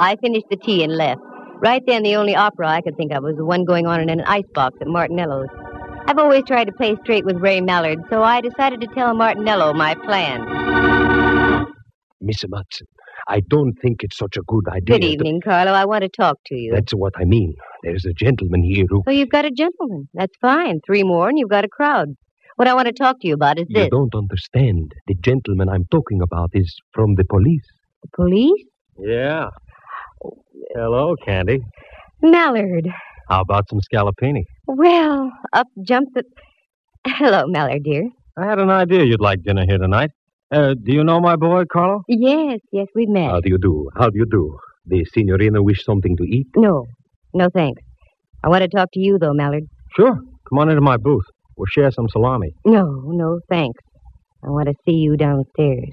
I 0.00 0.16
finished 0.20 0.46
the 0.50 0.56
tea 0.56 0.82
and 0.82 0.96
left. 0.96 1.20
Right 1.62 1.82
then, 1.86 2.02
the 2.02 2.16
only 2.16 2.34
opera 2.34 2.68
I 2.68 2.80
could 2.80 2.96
think 2.96 3.12
of 3.12 3.22
was 3.22 3.36
the 3.36 3.44
one 3.44 3.64
going 3.64 3.86
on 3.86 4.00
in 4.00 4.10
an 4.10 4.22
icebox 4.22 4.78
at 4.80 4.88
Martinello's. 4.88 5.48
I've 6.06 6.18
always 6.18 6.42
tried 6.44 6.64
to 6.64 6.72
play 6.72 6.96
straight 7.04 7.24
with 7.24 7.36
Ray 7.36 7.60
Mallard, 7.60 8.00
so 8.10 8.22
I 8.22 8.40
decided 8.40 8.80
to 8.80 8.88
tell 8.88 9.14
Martinello 9.14 9.74
my 9.74 9.94
plan. 9.94 10.79
Miss 12.20 12.42
Matson, 12.48 12.86
I 13.28 13.40
don't 13.40 13.74
think 13.80 14.02
it's 14.02 14.16
such 14.16 14.36
a 14.36 14.42
good 14.46 14.68
idea. 14.68 14.98
Good 14.98 15.04
evening, 15.04 15.40
Carlo. 15.42 15.72
I 15.72 15.84
want 15.84 16.02
to 16.02 16.08
talk 16.08 16.38
to 16.46 16.54
you. 16.54 16.72
That's 16.72 16.92
what 16.92 17.14
I 17.16 17.24
mean. 17.24 17.54
There's 17.82 18.04
a 18.04 18.12
gentleman 18.12 18.62
here 18.62 18.84
who. 18.88 19.02
So 19.06 19.10
you've 19.10 19.30
got 19.30 19.44
a 19.44 19.50
gentleman. 19.50 20.08
That's 20.14 20.36
fine. 20.40 20.80
Three 20.86 21.02
more, 21.02 21.28
and 21.28 21.38
you've 21.38 21.48
got 21.48 21.64
a 21.64 21.68
crowd. 21.68 22.08
What 22.56 22.68
I 22.68 22.74
want 22.74 22.88
to 22.88 22.92
talk 22.92 23.20
to 23.20 23.28
you 23.28 23.34
about 23.34 23.58
is 23.58 23.66
this. 23.70 23.84
You 23.84 23.90
don't 23.90 24.14
understand. 24.14 24.92
The 25.06 25.14
gentleman 25.14 25.70
I'm 25.70 25.86
talking 25.90 26.20
about 26.20 26.50
is 26.52 26.76
from 26.92 27.14
the 27.14 27.24
police. 27.24 27.64
The 28.02 28.08
police? 28.14 28.64
Yeah. 28.98 29.48
Hello, 30.74 31.14
Candy. 31.24 31.60
Mallard. 32.22 32.88
How 33.30 33.40
about 33.40 33.64
some 33.70 33.80
scallopini? 33.80 34.42
Well, 34.66 35.32
up 35.54 35.68
jumped 35.86 36.14
the... 36.14 36.24
Hello, 37.06 37.44
Mallard, 37.46 37.82
dear. 37.82 38.10
I 38.36 38.44
had 38.44 38.58
an 38.58 38.68
idea 38.70 39.04
you'd 39.04 39.20
like 39.22 39.42
dinner 39.42 39.64
here 39.66 39.78
tonight. 39.78 40.10
Uh, 40.52 40.74
do 40.74 40.92
you 40.92 41.04
know 41.04 41.20
my 41.20 41.36
boy, 41.36 41.62
Carlo? 41.72 42.02
Yes, 42.08 42.58
yes, 42.72 42.88
we've 42.94 43.08
met. 43.08 43.30
How 43.30 43.40
do 43.40 43.48
you 43.48 43.58
do? 43.58 43.88
How 43.96 44.06
do 44.10 44.18
you 44.18 44.26
do? 44.28 44.58
The 44.86 45.04
signorina 45.14 45.62
wish 45.62 45.84
something 45.84 46.16
to 46.16 46.24
eat? 46.24 46.48
No, 46.56 46.86
no 47.32 47.48
thanks. 47.54 47.80
I 48.42 48.48
want 48.48 48.62
to 48.62 48.68
talk 48.68 48.88
to 48.94 49.00
you, 49.00 49.18
though, 49.20 49.32
Mallard. 49.32 49.64
Sure. 49.94 50.14
Come 50.48 50.58
on 50.58 50.68
into 50.68 50.80
my 50.80 50.96
booth. 50.96 51.24
We'll 51.56 51.66
share 51.66 51.90
some 51.92 52.08
salami. 52.08 52.52
No, 52.66 52.82
no 53.06 53.38
thanks. 53.48 53.80
I 54.42 54.48
want 54.48 54.68
to 54.68 54.74
see 54.84 54.96
you 54.96 55.16
downstairs. 55.16 55.90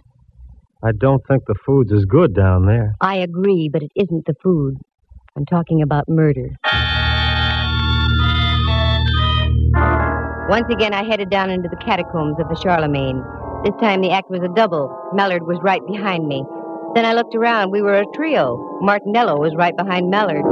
I 0.83 0.91
don't 0.99 1.21
think 1.27 1.43
the 1.45 1.55
food's 1.65 1.93
as 1.93 2.05
good 2.05 2.33
down 2.33 2.65
there. 2.65 2.93
I 3.01 3.17
agree, 3.17 3.69
but 3.71 3.83
it 3.83 3.91
isn't 3.95 4.25
the 4.25 4.33
food. 4.41 4.75
I'm 5.35 5.45
talking 5.45 5.83
about 5.83 6.05
murder. 6.07 6.49
Once 10.49 10.65
again, 10.71 10.93
I 10.93 11.03
headed 11.03 11.29
down 11.29 11.51
into 11.51 11.67
the 11.69 11.75
catacombs 11.75 12.37
of 12.39 12.47
the 12.47 12.55
Charlemagne. 12.63 13.21
This 13.63 13.73
time 13.81 14.01
the 14.01 14.11
act 14.11 14.29
was 14.29 14.41
a 14.43 14.53
double. 14.53 15.11
Mallard 15.13 15.45
was 15.45 15.59
right 15.61 15.81
behind 15.85 16.27
me. 16.27 16.43
Then 16.95 17.05
I 17.05 17.13
looked 17.13 17.35
around. 17.35 17.71
We 17.71 17.81
were 17.81 17.95
a 17.95 18.05
trio. 18.15 18.79
Martinello 18.81 19.39
was 19.39 19.53
right 19.57 19.75
behind 19.75 20.09
Mallard. 20.09 20.43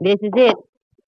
This 0.00 0.16
is 0.22 0.32
it. 0.34 0.56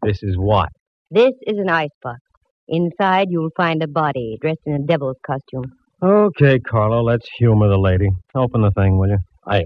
This 0.03 0.23
is 0.23 0.37
what? 0.37 0.69
This 1.11 1.33
is 1.47 1.59
an 1.59 1.69
icebox. 1.69 2.21
Inside, 2.69 3.29
you'll 3.31 3.51
find 3.57 3.83
a 3.83 3.89
body 3.89 4.39
dressed 4.41 4.61
in 4.67 4.75
a 4.75 4.79
devil's 4.87 5.17
costume. 5.27 5.73
Okay, 6.03 6.59
Carlo, 6.61 7.03
let's 7.03 7.29
humor 7.39 7.69
the 7.69 7.79
lady. 7.79 8.09
Open 8.35 8.63
the 8.63 8.71
thing, 8.71 8.99
will 8.99 9.09
you? 9.09 9.19
I. 9.47 9.65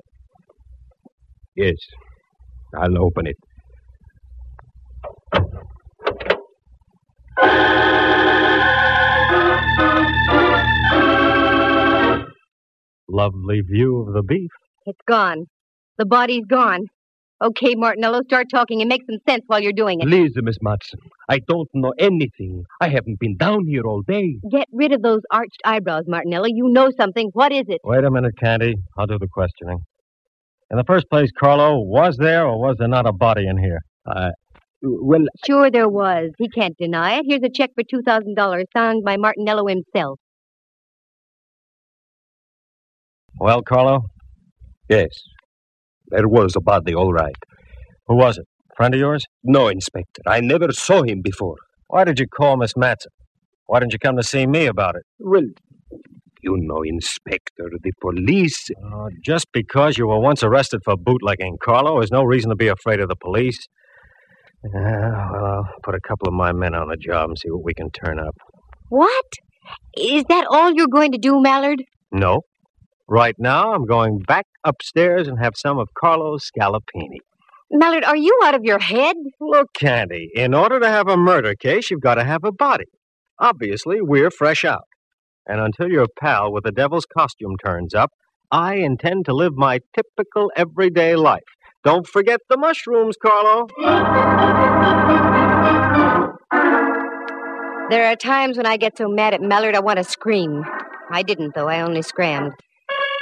Yes. 1.56 1.76
I'll 2.74 2.98
open 2.98 3.26
it. 3.26 3.36
Lovely 13.08 13.60
view 13.62 14.04
of 14.06 14.12
the 14.14 14.22
beef. 14.22 14.50
It's 14.86 15.00
gone. 15.06 15.46
The 15.96 16.06
body's 16.06 16.44
gone. 16.48 16.86
Okay, 17.40 17.74
Martinello, 17.76 18.22
start 18.24 18.46
talking 18.52 18.80
and 18.80 18.88
make 18.88 19.02
some 19.08 19.20
sense 19.28 19.44
while 19.46 19.60
you're 19.60 19.72
doing 19.72 20.00
it. 20.00 20.06
Please, 20.06 20.32
Miss 20.36 20.56
Matson. 20.60 20.98
I 21.28 21.38
don't 21.38 21.68
know 21.72 21.92
anything. 21.98 22.64
I 22.80 22.88
haven't 22.88 23.20
been 23.20 23.36
down 23.36 23.64
here 23.66 23.82
all 23.86 24.02
day. 24.02 24.38
Get 24.50 24.66
rid 24.72 24.92
of 24.92 25.02
those 25.02 25.20
arched 25.30 25.60
eyebrows, 25.64 26.04
Martinello. 26.08 26.48
You 26.48 26.68
know 26.68 26.90
something. 26.98 27.30
What 27.34 27.52
is 27.52 27.64
it? 27.68 27.80
Wait 27.84 28.02
a 28.02 28.10
minute, 28.10 28.34
Candy. 28.38 28.74
I'll 28.96 29.06
do 29.06 29.18
the 29.18 29.28
questioning. 29.28 29.78
In 30.70 30.76
the 30.76 30.84
first 30.84 31.06
place, 31.10 31.30
Carlo, 31.38 31.78
was 31.78 32.16
there 32.16 32.44
or 32.44 32.60
was 32.60 32.76
there 32.78 32.88
not 32.88 33.06
a 33.06 33.12
body 33.12 33.46
in 33.46 33.56
here? 33.56 33.80
Uh, 34.04 34.30
well, 34.82 35.24
Sure 35.46 35.70
there 35.70 35.88
was. 35.88 36.30
He 36.38 36.48
can't 36.48 36.76
deny 36.76 37.18
it. 37.18 37.24
Here's 37.28 37.42
a 37.44 37.48
check 37.48 37.70
for 37.74 37.84
$2,000 37.84 38.64
signed 38.76 39.04
by 39.04 39.16
Martinello 39.16 39.68
himself. 39.70 40.18
Well, 43.40 43.62
Carlo, 43.62 44.02
yes. 44.88 45.08
There 46.08 46.28
was 46.28 46.54
a 46.56 46.60
body, 46.60 46.94
all 46.94 47.12
right. 47.12 47.34
who 48.06 48.16
was 48.16 48.38
it? 48.38 48.46
Friend 48.76 48.94
of 48.94 49.00
yours? 49.00 49.24
No, 49.44 49.68
Inspector. 49.68 50.22
I 50.26 50.40
never 50.40 50.72
saw 50.72 51.02
him 51.02 51.20
before. 51.22 51.56
Why 51.88 52.04
did 52.04 52.18
you 52.18 52.26
call 52.26 52.56
Miss 52.56 52.76
Matson? 52.76 53.10
Why 53.66 53.80
didn't 53.80 53.92
you 53.92 53.98
come 53.98 54.16
to 54.16 54.22
see 54.22 54.46
me 54.46 54.66
about 54.66 54.96
it? 54.96 55.02
Well, 55.18 55.42
you 56.42 56.56
know, 56.58 56.82
Inspector, 56.82 57.64
the 57.82 57.92
police. 58.00 58.68
Uh, 58.70 59.08
just 59.24 59.46
because 59.52 59.98
you 59.98 60.06
were 60.06 60.20
once 60.20 60.42
arrested 60.42 60.80
for 60.84 60.96
bootlegging, 60.96 61.56
Carlo, 61.62 62.00
is 62.00 62.10
no 62.10 62.22
reason 62.22 62.50
to 62.50 62.56
be 62.56 62.68
afraid 62.68 63.00
of 63.00 63.08
the 63.08 63.16
police. 63.16 63.58
Yeah, 64.74 65.30
well, 65.32 65.44
I'll 65.44 65.64
put 65.84 65.94
a 65.94 66.00
couple 66.06 66.28
of 66.28 66.34
my 66.34 66.52
men 66.52 66.74
on 66.74 66.88
the 66.88 66.96
job 66.96 67.28
and 67.30 67.38
see 67.38 67.50
what 67.50 67.64
we 67.64 67.74
can 67.74 67.90
turn 67.90 68.18
up. 68.18 68.34
What? 68.88 69.24
Is 69.96 70.24
that 70.28 70.46
all 70.50 70.72
you're 70.72 70.88
going 70.88 71.12
to 71.12 71.18
do, 71.18 71.40
Mallard? 71.40 71.82
No. 72.10 72.40
Right 73.10 73.36
now, 73.38 73.72
I'm 73.72 73.86
going 73.86 74.18
back 74.18 74.44
upstairs 74.64 75.28
and 75.28 75.38
have 75.38 75.54
some 75.56 75.78
of 75.78 75.88
Carlo's 75.98 76.44
scallopini. 76.44 77.20
Mallard, 77.70 78.04
are 78.04 78.16
you 78.16 78.38
out 78.44 78.54
of 78.54 78.64
your 78.64 78.78
head? 78.78 79.16
Look, 79.40 79.68
Candy, 79.72 80.28
in 80.34 80.52
order 80.52 80.78
to 80.78 80.88
have 80.90 81.08
a 81.08 81.16
murder 81.16 81.54
case, 81.54 81.90
you've 81.90 82.02
got 82.02 82.16
to 82.16 82.24
have 82.24 82.44
a 82.44 82.52
body. 82.52 82.84
Obviously, 83.38 84.02
we're 84.02 84.30
fresh 84.30 84.62
out. 84.62 84.84
And 85.46 85.58
until 85.58 85.88
your 85.88 86.06
pal 86.20 86.52
with 86.52 86.64
the 86.64 86.70
devil's 86.70 87.06
costume 87.06 87.56
turns 87.64 87.94
up, 87.94 88.10
I 88.50 88.74
intend 88.74 89.24
to 89.24 89.34
live 89.34 89.54
my 89.56 89.80
typical 89.94 90.50
everyday 90.54 91.16
life. 91.16 91.40
Don't 91.84 92.06
forget 92.06 92.40
the 92.50 92.58
mushrooms, 92.58 93.16
Carlo. 93.22 93.68
There 97.88 98.06
are 98.06 98.16
times 98.16 98.58
when 98.58 98.66
I 98.66 98.76
get 98.76 98.98
so 98.98 99.08
mad 99.08 99.32
at 99.32 99.40
Mallard 99.40 99.74
I 99.74 99.80
want 99.80 99.96
to 99.96 100.04
scream. 100.04 100.62
I 101.10 101.22
didn't, 101.22 101.54
though. 101.54 101.68
I 101.68 101.80
only 101.80 102.02
scrammed. 102.02 102.52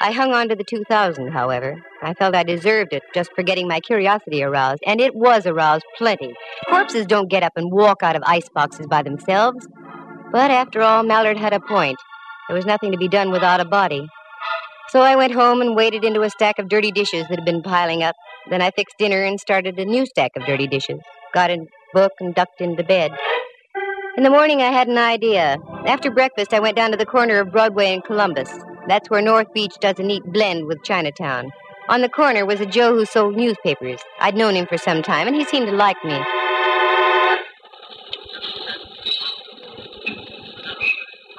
I 0.01 0.13
hung 0.13 0.35
on 0.35 0.49
to 0.51 0.55
the 0.55 0.65
2000, 0.65 1.29
however. 1.33 1.83
I 2.03 2.13
felt 2.13 2.35
I 2.35 2.43
deserved 2.43 2.93
it 2.93 3.03
just 3.15 3.31
for 3.35 3.43
getting 3.43 3.67
my 3.67 3.81
curiosity 3.81 4.43
aroused, 4.43 4.83
and 4.87 5.01
it 5.01 5.15
was 5.15 5.47
aroused 5.47 5.87
plenty. 5.97 6.35
Corpses 6.69 7.07
don't 7.07 7.31
get 7.31 7.43
up 7.43 7.55
and 7.57 7.73
walk 7.73 8.03
out 8.03 8.15
of 8.15 8.23
ice 8.27 8.49
boxes 8.55 8.87
by 8.87 9.03
themselves. 9.03 9.67
But 10.33 10.51
after 10.51 10.83
all, 10.83 11.03
Mallard 11.03 11.39
had 11.39 11.55
a 11.55 11.61
point. 11.61 11.97
There 12.49 12.57
was 12.57 12.67
nothing 12.67 12.93
to 12.93 12.99
be 12.99 13.09
done 13.09 13.31
without 13.31 13.61
a 13.61 13.65
body. 13.65 14.07
So 14.91 15.01
I 15.01 15.17
went 15.17 15.33
home 15.33 15.63
and 15.63 15.75
waded 15.75 16.05
into 16.05 16.23
a 16.23 16.31
stack 16.31 16.59
of 16.59 16.69
dirty 16.69 16.93
dishes 16.93 17.27
that 17.29 17.39
had 17.39 17.47
been 17.47 17.63
piling 17.63 18.03
up. 18.03 18.15
Then 18.51 18.61
I 18.61 18.71
fixed 18.73 18.99
dinner 18.99 19.25
and 19.25 19.41
started 19.41 19.79
a 19.79 19.85
new 19.87 20.05
stack 20.05 20.33
of 20.37 20.45
dirty 20.45 20.67
dishes. 20.67 21.01
Got 21.33 21.51
a 21.51 21.67
book 21.95 22.13
and 22.21 22.35
ducked 22.35 22.61
into 22.61 22.85
bed. 22.85 23.13
In 24.17 24.23
the 24.23 24.31
morning, 24.31 24.61
I 24.61 24.71
had 24.71 24.89
an 24.89 24.99
idea. 24.99 25.57
After 25.87 26.11
breakfast, 26.11 26.53
I 26.53 26.61
went 26.61 26.77
down 26.77 26.91
to 26.91 26.97
the 26.97 27.07
corner 27.07 27.41
of 27.41 27.51
Broadway 27.51 27.95
and 27.95 28.05
Columbus. 28.05 28.51
That's 28.89 29.11
where 29.11 29.23
North 29.23 29.53
Beach 29.53 29.75
does 29.81 29.99
a 29.99 30.03
neat 30.03 30.23
blend 30.25 30.67
with 30.67 30.83
Chinatown. 30.85 31.51
On 31.89 32.01
the 32.01 32.09
corner 32.09 32.47
was 32.47 32.61
a 32.61 32.67
Joe 32.67 32.95
who 32.95 33.05
sold 33.05 33.37
newspapers. 33.37 34.01
I'd 34.21 34.37
known 34.37 34.55
him 34.55 34.67
for 34.67 34.79
some 34.79 35.03
time, 35.03 35.27
and 35.27 35.37
he 35.37 35.45
seemed 35.45 35.67
to 35.67 35.73
like 35.73 36.03
me. 36.05 36.21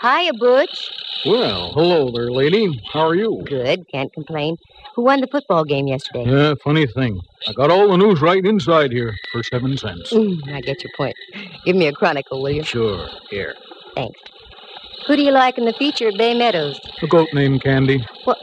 Hiya, 0.01 0.33
Butch. 0.39 0.91
Well, 1.25 1.71
hello 1.73 2.11
there, 2.11 2.31
lady. 2.31 2.81
How 2.93 3.07
are 3.07 3.15
you? 3.15 3.43
Good, 3.45 3.85
can't 3.91 4.13
complain. 4.13 4.57
Who 4.95 5.03
won 5.03 5.21
the 5.21 5.27
football 5.27 5.63
game 5.63 5.87
yesterday? 5.87 6.25
Yeah, 6.25 6.53
funny 6.63 6.85
thing. 6.87 7.19
I 7.47 7.53
got 7.53 7.71
all 7.71 7.89
the 7.89 7.97
news 7.97 8.21
right 8.21 8.43
inside 8.45 8.91
here 8.91 9.13
for 9.31 9.43
seven 9.43 9.77
cents. 9.77 10.11
Mm, 10.13 10.53
I 10.53 10.61
get 10.61 10.83
your 10.83 10.91
point. 10.95 11.15
Give 11.65 11.75
me 11.75 11.87
a 11.87 11.93
chronicle, 11.93 12.41
will 12.41 12.51
you? 12.51 12.63
Sure, 12.63 13.07
here. 13.29 13.55
Thanks. 13.95 14.19
Who 15.07 15.15
do 15.15 15.21
you 15.23 15.31
like 15.31 15.57
in 15.57 15.65
the 15.65 15.73
feature 15.73 16.09
at 16.09 16.17
Bay 16.17 16.33
Meadows? 16.33 16.79
A 17.01 17.07
goat 17.07 17.29
named 17.33 17.63
Candy. 17.63 18.05
What 18.25 18.37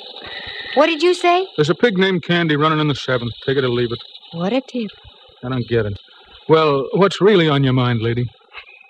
What 0.75 0.87
did 0.87 1.03
you 1.03 1.15
say? 1.15 1.47
There's 1.57 1.71
a 1.71 1.75
pig 1.75 1.99
named 1.99 2.23
Candy 2.25 2.57
running 2.57 2.81
in 2.81 2.89
the 2.89 2.95
seventh. 2.95 3.33
Take 3.45 3.59
it 3.59 3.65
or 3.65 3.69
leave 3.69 3.93
it. 3.93 3.99
What 4.33 4.53
a 4.53 4.61
tip. 4.61 4.91
I 5.43 5.49
don't 5.51 5.69
get 5.69 5.87
it. 5.87 5.99
Well, 6.49 6.89
what's 6.95 7.21
really 7.21 7.49
on 7.49 7.65
your 7.65 7.73
mind, 7.75 8.01
lady? 8.03 8.27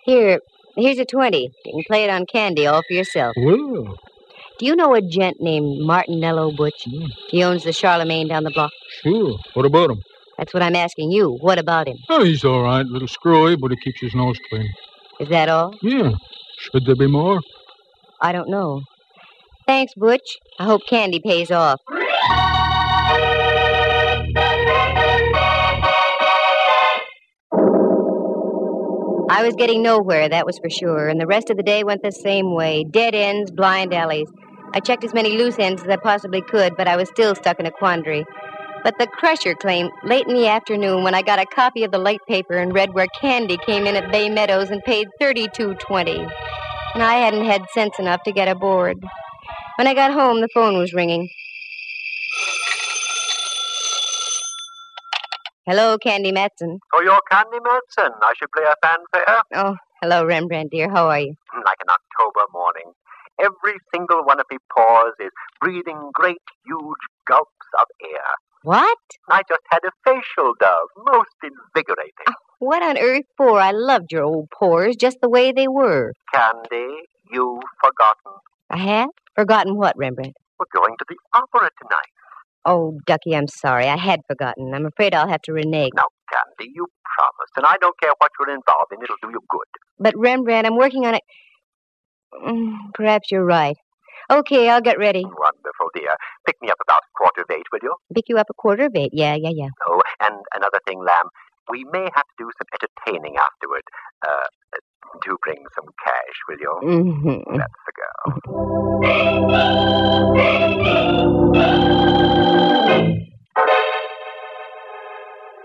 Here, 0.04 0.40
here's 0.76 0.98
a 0.98 1.04
20. 1.04 1.50
You 1.64 1.72
can 1.72 1.82
play 1.86 2.04
it 2.04 2.10
on 2.10 2.26
candy 2.26 2.66
all 2.66 2.82
for 2.86 2.94
yourself. 2.94 3.34
Well, 3.36 3.96
Do 4.58 4.66
you 4.66 4.76
know 4.76 4.94
a 4.94 5.02
gent 5.02 5.38
named 5.40 5.80
Martinello 5.82 6.56
Butch? 6.56 6.84
Hmm. 6.84 7.06
He 7.28 7.42
owns 7.42 7.64
the 7.64 7.72
Charlemagne 7.72 8.28
down 8.28 8.44
the 8.44 8.50
block. 8.50 8.70
sure. 9.02 9.38
What 9.54 9.66
about 9.66 9.90
him? 9.90 10.00
That's 10.38 10.52
what 10.54 10.62
I'm 10.62 10.76
asking 10.76 11.10
you. 11.12 11.36
What 11.40 11.58
about 11.58 11.86
him? 11.88 11.98
Oh, 12.08 12.24
he's 12.24 12.44
all 12.44 12.62
right. 12.62 12.84
A 12.86 12.88
Little 12.88 13.08
screwy, 13.08 13.56
but 13.56 13.70
he 13.72 13.76
keeps 13.76 14.00
his 14.00 14.14
nose 14.14 14.38
clean. 14.48 14.68
Is 15.20 15.28
that 15.28 15.48
all? 15.48 15.74
Yeah. 15.82 16.12
Should 16.58 16.86
there 16.86 16.96
be 16.96 17.06
more? 17.06 17.40
I 18.20 18.32
don't 18.32 18.48
know. 18.48 18.82
Thanks, 19.66 19.92
Butch. 19.96 20.38
I 20.58 20.64
hope 20.64 20.82
candy 20.88 21.20
pays 21.24 21.50
off. 21.50 21.80
I 29.30 29.42
was 29.42 29.54
getting 29.56 29.82
nowhere, 29.82 30.28
that 30.28 30.46
was 30.46 30.58
for 30.58 30.70
sure, 30.70 31.08
and 31.08 31.20
the 31.20 31.26
rest 31.26 31.50
of 31.50 31.56
the 31.56 31.62
day 31.62 31.82
went 31.82 32.02
the 32.02 32.12
same 32.12 32.54
way 32.54 32.84
dead 32.88 33.14
ends, 33.14 33.50
blind 33.50 33.92
alleys. 33.92 34.28
I 34.74 34.80
checked 34.80 35.02
as 35.02 35.14
many 35.14 35.36
loose 35.36 35.58
ends 35.58 35.82
as 35.82 35.88
I 35.88 35.96
possibly 35.96 36.42
could, 36.42 36.76
but 36.76 36.86
I 36.86 36.96
was 36.96 37.08
still 37.08 37.34
stuck 37.34 37.58
in 37.58 37.66
a 37.66 37.70
quandary. 37.70 38.24
But 38.84 38.98
the 38.98 39.06
crusher 39.06 39.54
claimed 39.54 39.90
late 40.04 40.26
in 40.28 40.34
the 40.34 40.46
afternoon 40.46 41.04
when 41.04 41.14
I 41.14 41.22
got 41.22 41.38
a 41.38 41.46
copy 41.46 41.84
of 41.84 41.90
the 41.90 41.98
late 41.98 42.20
paper 42.28 42.54
and 42.58 42.74
read 42.74 42.92
where 42.92 43.06
Candy 43.18 43.56
came 43.66 43.86
in 43.86 43.96
at 43.96 44.12
Bay 44.12 44.28
Meadows 44.28 44.70
and 44.70 44.82
paid 44.84 45.08
thirty-two 45.18 45.74
twenty, 45.76 46.26
and 46.94 47.02
I 47.02 47.14
hadn't 47.14 47.44
had 47.44 47.62
sense 47.70 47.98
enough 47.98 48.22
to 48.24 48.32
get 48.32 48.48
aboard. 48.48 49.04
When 49.76 49.86
I 49.88 49.94
got 49.94 50.12
home, 50.12 50.40
the 50.40 50.48
phone 50.54 50.78
was 50.78 50.92
ringing. 50.92 51.28
Hello, 55.66 55.96
Candy 55.98 56.30
Matson. 56.30 56.78
Oh, 56.92 56.98
For 56.98 57.04
your 57.04 57.18
Candy 57.30 57.58
Matson, 57.64 58.12
I 58.20 58.32
should 58.38 58.50
play 58.52 58.64
a 58.64 58.86
fanfare 58.86 59.42
Oh, 59.54 59.76
hello, 60.02 60.24
Rembrandt 60.24 60.70
dear. 60.70 60.90
How 60.90 61.08
are 61.08 61.20
you? 61.20 61.34
Mm, 61.54 61.64
like 61.64 61.78
an 61.80 61.88
October 61.88 62.46
morning. 62.52 62.92
Every 63.40 63.78
single 63.92 64.22
one 64.24 64.38
of 64.38 64.46
me 64.50 64.58
pores 64.70 65.14
is 65.18 65.30
breathing 65.60 66.10
great, 66.12 66.42
huge 66.66 67.04
gulps 67.26 67.66
of 67.80 67.86
air. 68.04 68.28
What? 68.64 68.96
I 69.28 69.42
just 69.46 69.60
had 69.70 69.80
a 69.86 69.90
facial 70.06 70.54
dove, 70.58 70.88
most 70.96 71.28
invigorating. 71.42 72.34
What 72.60 72.82
on 72.82 72.96
earth 72.96 73.26
for? 73.36 73.60
I 73.60 73.72
loved 73.72 74.10
your 74.10 74.24
old 74.24 74.48
pores 74.50 74.96
just 74.96 75.18
the 75.20 75.28
way 75.28 75.52
they 75.52 75.68
were. 75.68 76.14
Candy, 76.32 77.02
you've 77.30 77.62
forgotten. 77.84 78.40
I 78.70 78.78
have? 78.78 79.10
Forgotten 79.36 79.76
what, 79.76 79.92
Rembrandt? 79.98 80.34
We're 80.58 80.80
going 80.80 80.96
to 80.98 81.04
the 81.06 81.16
opera 81.34 81.68
tonight. 81.78 82.12
Oh, 82.64 82.98
Ducky, 83.06 83.36
I'm 83.36 83.48
sorry. 83.48 83.86
I 83.86 83.98
had 83.98 84.20
forgotten. 84.26 84.72
I'm 84.72 84.86
afraid 84.86 85.14
I'll 85.14 85.28
have 85.28 85.42
to 85.42 85.52
renege. 85.52 85.90
Now, 85.94 86.08
Candy, 86.32 86.72
you 86.74 86.86
promised, 87.18 87.52
and 87.58 87.66
I 87.66 87.76
don't 87.82 88.00
care 88.00 88.12
what 88.16 88.30
you're 88.40 88.48
involved 88.48 88.92
in, 88.92 89.02
it'll 89.02 89.16
do 89.20 89.28
you 89.30 89.40
good. 89.50 89.68
But, 89.98 90.14
Rembrandt, 90.16 90.66
I'm 90.66 90.78
working 90.78 91.04
on 91.04 91.16
it. 91.16 91.22
Mm, 92.34 92.76
Perhaps 92.94 93.30
you're 93.30 93.44
right. 93.44 93.76
Okay, 94.30 94.70
I'll 94.70 94.80
get 94.80 94.98
ready. 94.98 95.22
Wonderful, 95.22 95.63
dear. 95.94 96.10
Pick 96.46 96.56
me 96.60 96.68
up 96.70 96.78
about 96.82 97.00
quarter 97.16 97.42
of 97.42 97.50
eight, 97.50 97.66
will 97.72 97.80
you? 97.82 97.94
Pick 98.14 98.24
you 98.28 98.38
up 98.38 98.46
a 98.50 98.54
quarter 98.54 98.86
of 98.86 98.92
eight. 98.94 99.10
Yeah, 99.12 99.34
yeah, 99.34 99.50
yeah. 99.54 99.68
Oh, 99.86 100.00
and 100.20 100.36
another 100.54 100.80
thing, 100.86 100.98
Lamb, 100.98 101.28
we 101.70 101.84
may 101.92 102.04
have 102.14 102.26
to 102.26 102.34
do 102.38 102.50
some 102.58 102.68
entertaining 102.74 103.36
afterward. 103.36 103.82
Uh, 104.26 104.46
do 105.22 105.36
bring 105.42 105.62
some 105.74 105.86
cash, 106.04 106.36
will 106.48 106.58
you? 106.60 106.72
hmm 106.82 107.56
That's 107.56 107.80
the 107.86 107.92
girl. 107.96 108.24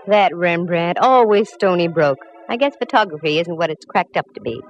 That 0.06 0.34
Rembrandt, 0.34 0.98
always 0.98 1.52
stony 1.52 1.88
broke. 1.88 2.18
I 2.48 2.56
guess 2.56 2.72
photography 2.78 3.38
isn't 3.38 3.56
what 3.56 3.70
it's 3.70 3.84
cracked 3.84 4.16
up 4.16 4.26
to 4.34 4.40
be. 4.40 4.60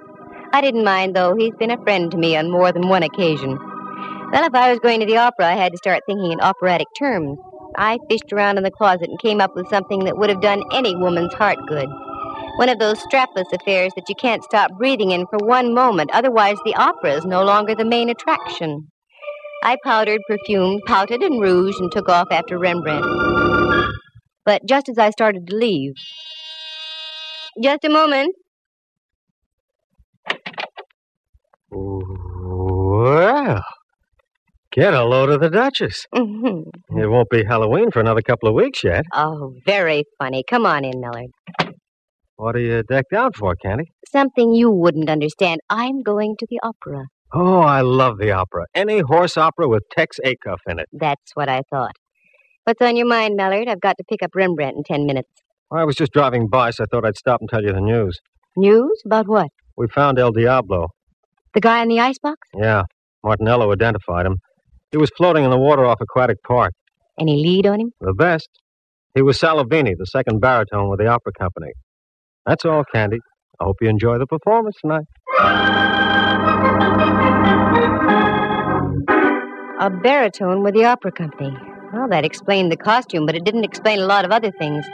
I 0.53 0.61
didn't 0.61 0.85
mind, 0.85 1.15
though. 1.15 1.35
He's 1.39 1.55
been 1.59 1.71
a 1.71 1.81
friend 1.83 2.11
to 2.11 2.19
me 2.19 2.37
on 2.37 2.51
more 2.51 2.73
than 2.73 2.89
one 2.89 3.03
occasion. 3.03 3.57
Well, 4.33 4.45
if 4.45 4.55
I 4.55 4.71
was 4.71 4.79
going 4.79 5.01
to 5.01 5.07
the 5.07 5.17
opera, 5.17 5.47
I 5.47 5.57
had 5.57 5.73
to 5.73 5.79
start 5.79 6.03
thinking 6.07 6.31
in 6.31 6.41
operatic 6.41 6.87
terms. 6.97 7.37
I 7.77 7.99
fished 8.09 8.33
around 8.33 8.59
in 8.59 8.65
the 8.65 8.71
closet 8.71 9.09
and 9.09 9.19
came 9.19 9.41
up 9.41 9.57
with 9.57 9.69
something 9.69 10.05
that 10.05 10.17
would 10.17 10.31
have 10.31 10.41
done 10.41 10.63
any 10.73 10.95
woman's 10.95 11.35
heart 11.35 11.59
good. 11.67 11.89
One 12.57 12.69
of 12.69 12.79
those 12.79 13.01
strapless 13.01 13.53
affairs 13.53 13.93
that 13.97 14.09
you 14.09 14.15
can't 14.15 14.45
stop 14.45 14.71
breathing 14.79 15.11
in 15.11 15.27
for 15.27 15.39
one 15.45 15.75
moment, 15.75 16.11
otherwise, 16.13 16.59
the 16.65 16.77
opera 16.77 17.15
is 17.15 17.25
no 17.25 17.43
longer 17.43 17.75
the 17.75 17.85
main 17.85 18.09
attraction. 18.09 18.87
I 19.65 19.77
powdered, 19.83 20.21
perfumed, 20.29 20.83
pouted, 20.87 21.23
and 21.23 21.43
rouged, 21.43 21.81
and 21.81 21.91
took 21.91 22.09
off 22.09 22.29
after 22.31 22.57
Rembrandt. 22.57 23.05
But 24.45 24.63
just 24.65 24.89
as 24.89 24.97
I 24.97 25.11
started 25.11 25.49
to 25.49 25.57
leave. 25.57 25.95
Just 27.61 27.85
a 27.85 27.89
moment. 27.89 28.35
Well, 31.71 33.63
get 34.73 34.95
a 34.95 35.05
load 35.05 35.31
of 35.31 35.41
the 35.41 35.51
Duchess. 35.51 36.07
Mhm. 36.15 36.65
It 36.97 37.07
won't 37.11 37.29
be 37.31 37.45
Halloween 37.45 37.91
for 37.91 38.01
another 38.01 38.23
couple 38.23 38.49
of 38.49 38.55
weeks 38.55 38.83
yet. 38.85 39.05
Oh, 39.13 39.55
very 39.67 40.05
funny. 40.19 40.43
Come 40.49 40.67
on 40.67 40.85
in, 40.85 41.01
Mallard. 41.01 41.31
What 42.37 42.57
are 42.57 42.61
you 42.61 42.83
decked 42.83 43.13
out 43.13 43.37
for, 43.37 43.55
Candy? 43.55 43.91
Something 44.11 44.55
you 44.55 44.71
wouldn't 44.71 45.11
understand. 45.11 45.61
I'm 45.69 46.03
going 46.03 46.37
to 46.39 46.47
the 46.49 46.59
opera. 46.63 47.05
Oh, 47.33 47.59
I 47.61 47.83
love 47.83 48.19
the 48.19 48.33
opera. 48.33 48.65
Any 48.75 49.01
horse 49.01 49.37
opera 49.37 49.69
with 49.69 49.83
Tex 49.97 50.19
Acuff 50.25 50.59
in 50.69 50.79
it. 50.79 50.87
That's 50.93 51.31
what 51.35 51.49
I 51.49 51.63
thought. 51.71 51.93
What's 52.65 52.81
on 52.83 52.97
your 52.97 53.07
mind, 53.07 53.37
Mallard? 53.37 53.69
I've 53.69 53.81
got 53.81 53.97
to 53.99 54.05
pick 54.09 54.23
up 54.23 54.31
Rembrandt 54.35 54.77
in 54.77 54.83
ten 54.85 55.07
minutes. 55.07 55.29
I 55.73 55.85
was 55.85 55.95
just 55.97 56.13
driving 56.13 56.49
by, 56.49 56.71
so 56.71 56.85
I 56.85 56.87
thought 56.91 57.05
I'd 57.05 57.17
stop 57.17 57.41
and 57.41 57.49
tell 57.49 57.63
you 57.63 57.73
the 57.73 57.81
news. 57.81 58.19
News? 58.57 59.01
About 59.07 59.29
what? 59.29 59.49
We 59.77 59.87
found 59.89 60.19
El 60.19 60.33
Diablo. 60.33 60.89
The 61.55 61.61
guy 61.61 61.83
in 61.83 61.89
the 61.89 62.01
icebox? 62.01 62.39
Yeah, 62.55 62.83
Martinello 63.25 63.73
identified 63.73 64.27
him. 64.27 64.37
He 64.93 64.99
was 64.99 65.11
floating 65.17 65.45
in 65.45 65.51
the 65.51 65.59
water 65.59 65.85
off 65.85 66.01
Aquatic 66.01 66.43
Park. 66.43 66.73
Any 67.19 67.37
lead 67.37 67.67
on 67.67 67.81
him? 67.81 67.93
The 68.01 68.13
best. 68.13 68.49
He 69.15 69.23
was 69.23 69.39
Salavini, 69.39 69.95
the 69.97 70.07
second 70.07 70.41
baritone 70.41 70.91
with 70.91 70.99
the 70.99 71.07
opera 71.07 71.33
company. 71.39 71.73
That's 72.45 72.65
all, 72.65 72.83
Candy. 72.93 73.19
I 73.61 73.65
hope 73.65 73.77
you 73.81 73.89
enjoy 73.89 74.19
the 74.19 74.27
performance 74.27 74.77
tonight. 74.81 75.05
A 79.81 79.91
baritone 79.91 80.63
with 80.63 80.75
the 80.75 80.85
opera 80.85 81.13
company. 81.13 81.57
Well, 81.93 82.09
that 82.09 82.25
explained 82.25 82.73
the 82.73 82.77
costume, 82.77 83.27
but 83.27 83.37
it 83.37 83.45
didn't 83.45 83.65
explain 83.65 84.01
a 84.01 84.07
lot 84.07 84.25
of 84.25 84.33
other 84.33 84.51
things. 84.51 84.85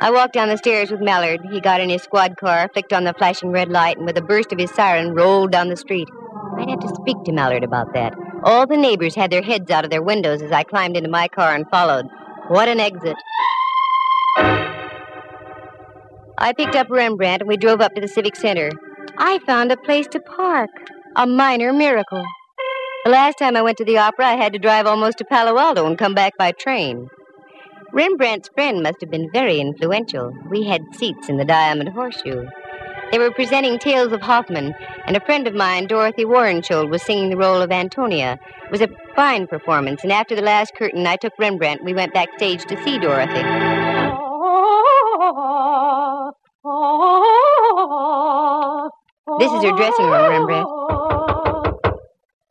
I 0.00 0.10
walked 0.10 0.34
down 0.34 0.48
the 0.48 0.58
stairs 0.58 0.90
with 0.90 1.00
Mallard. 1.00 1.40
He 1.50 1.60
got 1.60 1.80
in 1.80 1.88
his 1.88 2.02
squad 2.02 2.36
car, 2.36 2.68
flicked 2.72 2.92
on 2.92 3.04
the 3.04 3.14
flashing 3.14 3.50
red 3.50 3.70
light, 3.70 3.96
and 3.96 4.06
with 4.06 4.16
a 4.18 4.22
burst 4.22 4.52
of 4.52 4.58
his 4.58 4.70
siren, 4.70 5.14
rolled 5.14 5.50
down 5.50 5.68
the 5.68 5.76
street. 5.76 6.08
I'd 6.58 6.70
have 6.70 6.80
to 6.80 6.94
speak 7.00 7.16
to 7.24 7.32
Mallard 7.32 7.64
about 7.64 7.92
that. 7.94 8.14
All 8.46 8.64
the 8.64 8.76
neighbors 8.76 9.16
had 9.16 9.32
their 9.32 9.42
heads 9.42 9.72
out 9.72 9.84
of 9.84 9.90
their 9.90 10.04
windows 10.04 10.40
as 10.40 10.52
I 10.52 10.62
climbed 10.62 10.96
into 10.96 11.10
my 11.10 11.26
car 11.26 11.52
and 11.52 11.68
followed. 11.68 12.06
What 12.46 12.68
an 12.68 12.78
exit. 12.78 13.16
I 16.38 16.52
picked 16.56 16.76
up 16.76 16.88
Rembrandt 16.88 17.42
and 17.42 17.48
we 17.48 17.56
drove 17.56 17.80
up 17.80 17.94
to 17.96 18.00
the 18.00 18.06
Civic 18.06 18.36
Center. 18.36 18.70
I 19.18 19.40
found 19.40 19.72
a 19.72 19.76
place 19.76 20.06
to 20.12 20.20
park. 20.20 20.70
A 21.16 21.26
minor 21.26 21.72
miracle. 21.72 22.24
The 23.04 23.10
last 23.10 23.38
time 23.38 23.56
I 23.56 23.62
went 23.62 23.78
to 23.78 23.84
the 23.84 23.98
opera, 23.98 24.26
I 24.26 24.36
had 24.36 24.52
to 24.52 24.60
drive 24.60 24.86
almost 24.86 25.18
to 25.18 25.24
Palo 25.24 25.58
Alto 25.58 25.84
and 25.84 25.98
come 25.98 26.14
back 26.14 26.34
by 26.38 26.52
train. 26.52 27.08
Rembrandt's 27.92 28.50
friend 28.54 28.80
must 28.80 29.00
have 29.00 29.10
been 29.10 29.28
very 29.32 29.58
influential. 29.58 30.32
We 30.48 30.64
had 30.64 30.94
seats 30.94 31.28
in 31.28 31.36
the 31.36 31.44
Diamond 31.44 31.88
Horseshoe. 31.88 32.46
They 33.12 33.18
were 33.18 33.30
presenting 33.30 33.78
Tales 33.78 34.12
of 34.12 34.20
Hoffmann, 34.20 34.74
and 35.06 35.16
a 35.16 35.20
friend 35.20 35.46
of 35.46 35.54
mine, 35.54 35.86
Dorothy 35.86 36.24
Warenskjold, 36.24 36.90
was 36.90 37.02
singing 37.02 37.30
the 37.30 37.36
role 37.36 37.62
of 37.62 37.70
Antonia. 37.70 38.38
It 38.64 38.70
was 38.70 38.80
a 38.80 38.88
fine 39.14 39.46
performance, 39.46 40.02
and 40.02 40.12
after 40.12 40.34
the 40.34 40.42
last 40.42 40.74
curtain, 40.74 41.06
I 41.06 41.16
took 41.16 41.32
Rembrandt. 41.38 41.84
We 41.84 41.94
went 41.94 42.12
backstage 42.12 42.64
to 42.66 42.82
see 42.82 42.98
Dorothy. 42.98 43.42
This 49.38 49.52
is 49.52 49.62
her 49.64 49.76
dressing 49.76 50.06
room, 50.06 50.30
Rembrandt. 50.30 50.68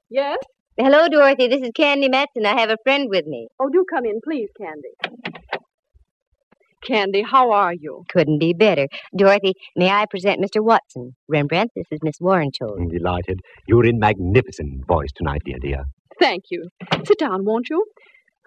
Yes? 0.09 0.37
Hello, 0.77 1.07
Dorothy. 1.09 1.47
This 1.47 1.61
is 1.61 1.71
Candy 1.75 2.09
Matson. 2.09 2.45
I 2.45 2.59
have 2.59 2.69
a 2.69 2.77
friend 2.83 3.07
with 3.09 3.25
me. 3.25 3.47
Oh, 3.59 3.69
do 3.69 3.85
come 3.89 4.05
in, 4.05 4.19
please, 4.23 4.49
Candy. 4.57 5.34
Candy, 6.85 7.23
how 7.23 7.51
are 7.51 7.73
you? 7.73 8.03
Couldn't 8.09 8.39
be 8.39 8.53
better. 8.53 8.87
Dorothy, 9.17 9.53
may 9.75 9.89
I 9.89 10.05
present 10.09 10.39
Mr. 10.41 10.63
Watson? 10.63 11.15
Rembrandt, 11.27 11.71
this 11.75 11.87
is 11.91 11.99
Miss 12.03 12.19
Warenskjold. 12.21 12.79
I'm 12.79 12.89
delighted. 12.89 13.39
You're 13.67 13.85
in 13.85 13.97
magnificent 13.97 14.85
voice 14.87 15.09
tonight, 15.15 15.41
dear 15.45 15.57
dear. 15.59 15.83
Thank 16.19 16.43
you. 16.51 16.69
Sit 17.05 17.19
down, 17.19 17.43
won't 17.43 17.69
you? 17.69 17.83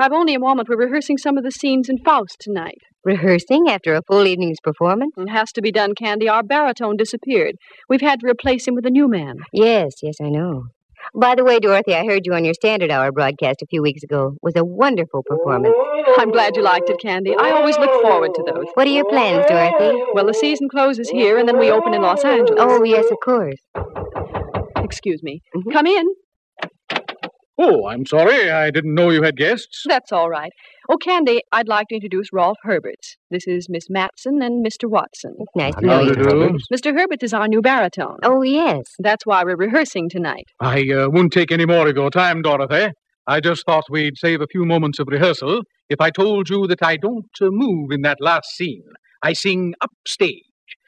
I've 0.01 0.13
only 0.13 0.35
a 0.35 0.39
moment. 0.39 0.69
We're 0.69 0.77
rehearsing 0.77 1.19
some 1.19 1.37
of 1.37 1.43
the 1.43 1.51
scenes 1.51 1.89
in 1.89 1.99
Faust 2.05 2.37
tonight. 2.39 2.79
Rehearsing 3.05 3.69
after 3.69 3.95
a 3.95 4.03
full 4.07 4.27
evening's 4.27 4.61
performance? 4.63 5.13
It 5.17 5.29
has 5.29 5.51
to 5.53 5.63
be 5.63 5.73
done, 5.73 5.95
Candy. 5.97 6.29
Our 6.29 6.45
baritone 6.45 6.97
disappeared. 6.97 7.57
We've 7.89 8.01
had 8.01 8.21
to 8.21 8.29
replace 8.29 8.69
him 8.69 8.77
with 8.77 8.87
a 8.87 8.91
new 8.91 9.09
man. 9.09 9.37
Yes, 9.53 9.95
yes, 10.03 10.15
I 10.23 10.29
know. 10.29 10.67
By 11.15 11.35
the 11.35 11.45
way, 11.45 11.59
Dorothy, 11.59 11.95
I 11.95 12.05
heard 12.05 12.27
you 12.27 12.35
on 12.35 12.45
your 12.45 12.55
Standard 12.55 12.91
Hour 12.91 13.13
broadcast 13.13 13.63
a 13.63 13.67
few 13.67 13.83
weeks 13.83 14.03
ago. 14.03 14.33
It 14.35 14.39
was 14.43 14.57
a 14.57 14.65
wonderful 14.65 15.23
performance. 15.25 15.75
I'm 16.17 16.31
glad 16.31 16.57
you 16.57 16.63
liked 16.63 16.91
it, 16.91 17.01
Candy. 17.01 17.35
I 17.39 17.51
always 17.53 17.79
look 17.79 18.03
forward 18.03 18.35
to 18.35 18.43
those. 18.47 18.67
What 18.75 18.87
are 18.87 18.91
your 18.91 19.09
plans, 19.09 19.45
Dorothy? 19.49 20.03
Well, 20.13 20.27
the 20.27 20.35
season 20.35 20.69
closes 20.69 21.09
here, 21.11 21.39
and 21.39 21.49
then 21.49 21.59
we 21.59 21.71
open 21.71 21.95
in 21.95 22.03
Los 22.03 22.25
Angeles. 22.25 22.59
Oh, 22.59 22.83
yes, 22.85 23.07
of 23.11 23.19
course. 23.25 23.57
Excuse 24.77 25.23
me. 25.23 25.41
Mhm. 25.57 25.73
Come 25.73 25.87
in. 25.87 26.07
Oh, 27.61 27.89
I'm 27.89 28.07
sorry. 28.07 28.51
I 28.51 28.71
didn't 28.71 28.95
know 28.95 29.11
you 29.11 29.23
had 29.23 29.37
guests. 29.37 29.83
That's 29.89 30.13
all 30.13 30.29
right. 30.31 30.53
Oh, 30.89 30.97
Candy, 30.97 31.41
I'd 31.51 31.67
like 31.67 31.89
to 31.89 31.97
introduce 31.97 32.29
Rolf 32.33 32.57
Herberts. 32.65 33.17
This 33.33 33.49
is 33.49 33.67
Miss 33.69 33.91
Matson 33.91 34.41
and 34.43 34.65
Mr. 34.65 34.89
Watson. 34.89 35.35
Nice 35.57 35.75
to 35.75 35.81
How 35.89 36.03
know 36.03 36.15
do 36.15 36.21
you. 36.21 36.27
you 36.27 36.49
do? 36.51 36.59
Mr. 36.73 36.97
Herberts 36.97 37.25
is 37.25 37.35
our 37.35 37.49
new 37.49 37.61
baritone. 37.61 38.19
Oh, 38.23 38.43
yes. 38.43 38.85
That's 39.01 39.27
why 39.27 39.43
we're 39.43 39.57
rehearsing 39.57 40.09
tonight. 40.09 40.45
I 40.61 40.83
uh, 40.93 41.09
won't 41.11 41.33
take 41.33 41.51
any 41.51 41.67
more 41.67 41.89
of 41.89 41.97
your 41.97 42.11
time, 42.11 42.43
Dorothy. 42.43 42.93
I 43.27 43.41
just 43.41 43.65
thought 43.67 43.85
we'd 43.91 44.17
save 44.17 44.41
a 44.41 44.47
few 44.51 44.65
moments 44.65 44.99
of 45.01 45.09
rehearsal 45.09 45.63
if 45.91 46.01
I 46.01 46.11
told 46.11 46.49
you 46.49 46.67
that 46.69 46.83
I 46.83 46.97
don't 46.97 47.27
uh, 47.43 47.49
move 47.51 47.91
in 47.91 48.03
that 48.03 48.19
last 48.21 48.49
scene. 48.55 48.85
I 49.23 49.33
sing 49.33 49.75
upstage. 49.83 50.45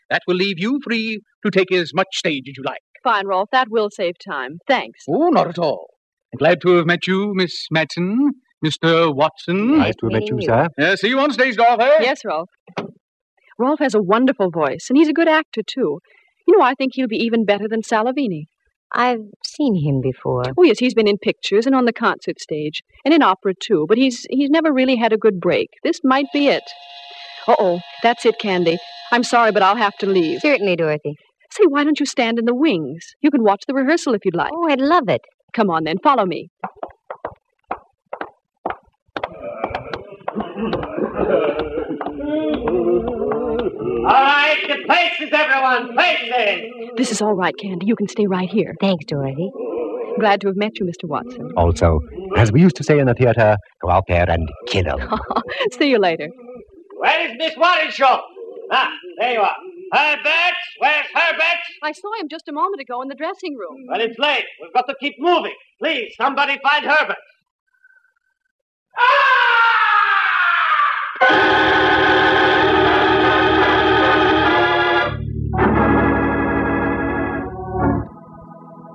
That 0.08 0.22
will 0.28 0.36
leave 0.36 0.58
you 0.58 0.78
free 0.84 1.20
to 1.44 1.50
take 1.50 1.72
as 1.72 1.92
much 1.92 2.06
stage 2.14 2.44
as 2.48 2.54
you 2.56 2.62
like. 2.64 2.78
Fine, 3.02 3.26
Rolf. 3.26 3.48
That 3.50 3.68
will 3.70 3.88
save 3.90 4.14
time. 4.24 4.58
Thanks. 4.68 5.00
Oh, 5.08 5.28
not 5.30 5.48
at 5.48 5.58
all. 5.58 5.88
Glad 6.38 6.60
to 6.62 6.76
have 6.76 6.86
met 6.86 7.06
you, 7.06 7.32
Miss 7.34 7.66
Matson, 7.70 8.32
Mr. 8.64 9.14
Watson. 9.14 9.78
Nice 9.78 9.94
to 9.96 10.06
have 10.06 10.12
met 10.12 10.28
you, 10.28 10.36
meeting 10.36 10.48
sir. 10.54 10.68
Uh, 10.80 10.96
see 10.96 11.08
you 11.08 11.18
on 11.18 11.32
stage, 11.32 11.56
Dorothy. 11.56 12.04
Yes, 12.04 12.24
Rolf. 12.24 12.48
Rolf 13.58 13.80
has 13.80 13.94
a 13.94 14.00
wonderful 14.00 14.50
voice, 14.50 14.86
and 14.88 14.96
he's 14.96 15.08
a 15.08 15.12
good 15.12 15.28
actor, 15.28 15.62
too. 15.66 15.98
You 16.46 16.58
know, 16.58 16.64
I 16.64 16.74
think 16.74 16.92
he'll 16.94 17.08
be 17.08 17.16
even 17.16 17.44
better 17.44 17.66
than 17.68 17.82
Salavini. 17.82 18.44
I've 18.92 19.20
seen 19.44 19.74
him 19.84 20.00
before. 20.00 20.44
Oh, 20.56 20.62
yes, 20.62 20.78
he's 20.78 20.94
been 20.94 21.08
in 21.08 21.18
pictures 21.18 21.66
and 21.66 21.74
on 21.74 21.84
the 21.84 21.92
concert 21.92 22.40
stage, 22.40 22.82
and 23.04 23.12
in 23.12 23.22
opera, 23.22 23.54
too, 23.60 23.86
but 23.88 23.98
he's 23.98 24.26
he's 24.30 24.50
never 24.50 24.72
really 24.72 24.96
had 24.96 25.12
a 25.12 25.18
good 25.18 25.40
break. 25.40 25.70
This 25.82 26.00
might 26.04 26.26
be 26.32 26.48
it. 26.48 26.64
Uh-oh, 27.46 27.80
that's 28.02 28.24
it, 28.24 28.38
Candy. 28.38 28.78
I'm 29.12 29.24
sorry, 29.24 29.50
but 29.52 29.62
I'll 29.62 29.76
have 29.76 29.96
to 29.98 30.06
leave. 30.06 30.40
Certainly, 30.40 30.76
Dorothy. 30.76 31.16
Say, 31.50 31.64
why 31.68 31.82
don't 31.82 31.98
you 31.98 32.06
stand 32.06 32.38
in 32.38 32.44
the 32.44 32.54
wings? 32.54 33.14
You 33.20 33.30
can 33.30 33.42
watch 33.42 33.64
the 33.66 33.74
rehearsal 33.74 34.14
if 34.14 34.24
you'd 34.24 34.36
like. 34.36 34.52
Oh, 34.54 34.68
I'd 34.70 34.80
love 34.80 35.08
it. 35.08 35.22
Come 35.54 35.70
on, 35.70 35.84
then, 35.84 35.98
follow 36.02 36.24
me. 36.26 36.50
All 42.90 44.06
right, 44.06 44.56
the 44.66 44.76
places, 44.86 45.30
everyone, 45.32 45.94
places. 45.94 46.70
This 46.96 47.12
is 47.12 47.20
all 47.20 47.34
right, 47.34 47.54
Candy. 47.56 47.86
You 47.86 47.94
can 47.96 48.08
stay 48.08 48.26
right 48.26 48.48
here. 48.48 48.74
Thanks, 48.80 49.04
Dorothy. 49.04 49.50
Glad 50.18 50.40
to 50.40 50.48
have 50.48 50.56
met 50.56 50.78
you, 50.78 50.86
Mr. 50.86 51.04
Watson. 51.08 51.50
Also, 51.56 52.00
as 52.36 52.50
we 52.52 52.60
used 52.60 52.76
to 52.76 52.84
say 52.84 52.98
in 52.98 53.06
the 53.06 53.14
theater, 53.14 53.56
go 53.82 53.90
out 53.90 54.04
there 54.08 54.28
and 54.28 54.48
kill 54.68 54.86
'em. 54.88 55.08
See 55.78 55.90
you 55.90 55.98
later. 55.98 56.28
Where 56.98 57.26
is 57.30 57.36
Miss 57.38 57.54
Warrenshaw? 57.56 58.20
Ah, 58.72 58.90
there 59.18 59.32
you 59.34 59.40
are. 59.40 59.56
Herbert, 59.92 60.56
where's 60.78 61.06
Herbert? 61.12 61.60
I 61.82 61.92
saw 61.92 62.20
him 62.20 62.28
just 62.28 62.48
a 62.48 62.52
moment 62.52 62.80
ago 62.80 63.02
in 63.02 63.08
the 63.08 63.14
dressing 63.14 63.56
room. 63.56 63.76
Hmm. 63.84 63.90
Well, 63.90 64.00
it's 64.00 64.18
late. 64.18 64.44
We've 64.62 64.72
got 64.72 64.86
to 64.88 64.94
keep 65.00 65.16
moving. 65.18 65.54
Please, 65.80 66.14
somebody 66.16 66.58
find 66.62 66.84
Herbert. 66.84 67.16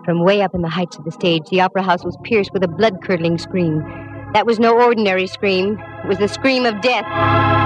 From 0.05 0.23
way 0.23 0.43
up 0.43 0.53
in 0.53 0.62
the 0.62 0.69
heights 0.69 0.97
of 0.97 1.03
the 1.03 1.12
stage, 1.12 1.41
the 1.49 1.62
opera 1.62 1.81
house 1.81 2.05
was 2.05 2.15
pierced 2.23 2.53
with 2.53 2.63
a 2.63 2.67
blood 2.67 3.01
curdling 3.03 3.38
scream. 3.38 3.79
That 4.34 4.45
was 4.45 4.60
no 4.60 4.79
ordinary 4.79 5.27
scream, 5.27 5.79
it 6.03 6.08
was 6.08 6.19
the 6.19 6.27
scream 6.27 6.65
of 6.65 6.79
death. 6.81 7.64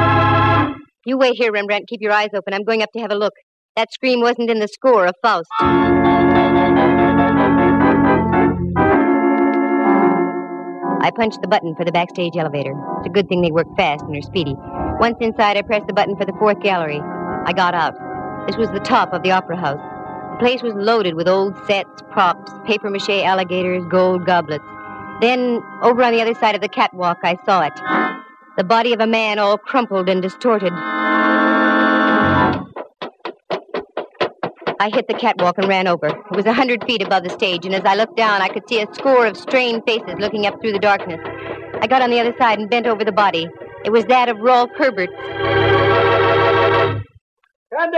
You 1.09 1.17
wait 1.17 1.37
here, 1.37 1.51
Rembrandt. 1.51 1.87
Keep 1.87 2.01
your 2.01 2.11
eyes 2.11 2.29
open. 2.35 2.53
I'm 2.53 2.63
going 2.63 2.83
up 2.83 2.91
to 2.93 2.99
have 2.99 3.09
a 3.09 3.15
look. 3.15 3.33
That 3.75 3.91
scream 3.91 4.21
wasn't 4.21 4.51
in 4.51 4.59
the 4.59 4.67
score 4.67 5.07
of 5.07 5.15
Faust. 5.23 5.47
I 11.01 11.09
punched 11.15 11.41
the 11.41 11.47
button 11.47 11.73
for 11.73 11.83
the 11.83 11.91
backstage 11.91 12.37
elevator. 12.37 12.75
It's 12.99 13.07
a 13.07 13.09
good 13.09 13.27
thing 13.27 13.41
they 13.41 13.51
work 13.51 13.65
fast 13.75 14.03
and 14.03 14.15
are 14.15 14.21
speedy. 14.21 14.53
Once 14.99 15.17
inside, 15.19 15.57
I 15.57 15.63
pressed 15.63 15.87
the 15.87 15.93
button 15.93 16.15
for 16.15 16.25
the 16.25 16.33
fourth 16.33 16.59
gallery. 16.59 17.01
I 17.01 17.53
got 17.53 17.73
out. 17.73 17.95
This 18.45 18.57
was 18.57 18.69
the 18.69 18.79
top 18.79 19.11
of 19.11 19.23
the 19.23 19.31
opera 19.31 19.57
house. 19.57 19.81
The 20.33 20.37
place 20.37 20.61
was 20.61 20.75
loaded 20.75 21.15
with 21.15 21.27
old 21.27 21.55
sets, 21.65 22.03
props, 22.11 22.51
paper 22.67 22.91
mache 22.91 23.09
alligators, 23.09 23.83
gold 23.89 24.27
goblets. 24.27 24.63
Then, 25.21 25.63
over 25.81 26.03
on 26.03 26.13
the 26.13 26.21
other 26.21 26.35
side 26.35 26.53
of 26.53 26.61
the 26.61 26.69
catwalk, 26.69 27.17
I 27.23 27.35
saw 27.45 27.61
it. 27.61 27.73
The 28.59 28.65
body 28.65 28.91
of 28.91 28.99
a 28.99 29.07
man 29.07 29.39
all 29.39 29.57
crumpled 29.57 30.09
and 30.09 30.21
distorted. 30.21 30.73
I 34.81 34.89
hit 34.91 35.07
the 35.07 35.13
catwalk 35.17 35.57
and 35.57 35.69
ran 35.69 35.87
over. 35.87 36.07
It 36.07 36.35
was 36.35 36.45
a 36.45 36.51
hundred 36.51 36.83
feet 36.83 37.01
above 37.01 37.23
the 37.23 37.29
stage, 37.29 37.65
and 37.65 37.73
as 37.73 37.83
I 37.85 37.95
looked 37.95 38.17
down, 38.17 38.41
I 38.41 38.49
could 38.49 38.67
see 38.67 38.81
a 38.81 38.93
score 38.93 39.25
of 39.25 39.37
strained 39.37 39.83
faces 39.87 40.15
looking 40.19 40.45
up 40.45 40.59
through 40.59 40.73
the 40.73 40.79
darkness. 40.79 41.21
I 41.81 41.87
got 41.87 42.01
on 42.01 42.09
the 42.09 42.19
other 42.19 42.35
side 42.37 42.59
and 42.59 42.69
bent 42.69 42.85
over 42.85 43.05
the 43.05 43.13
body. 43.13 43.47
It 43.85 43.91
was 43.91 44.03
that 44.07 44.27
of 44.27 44.37
Rolf 44.39 44.69
Herbert. 44.77 45.09
Candy, 47.73 47.97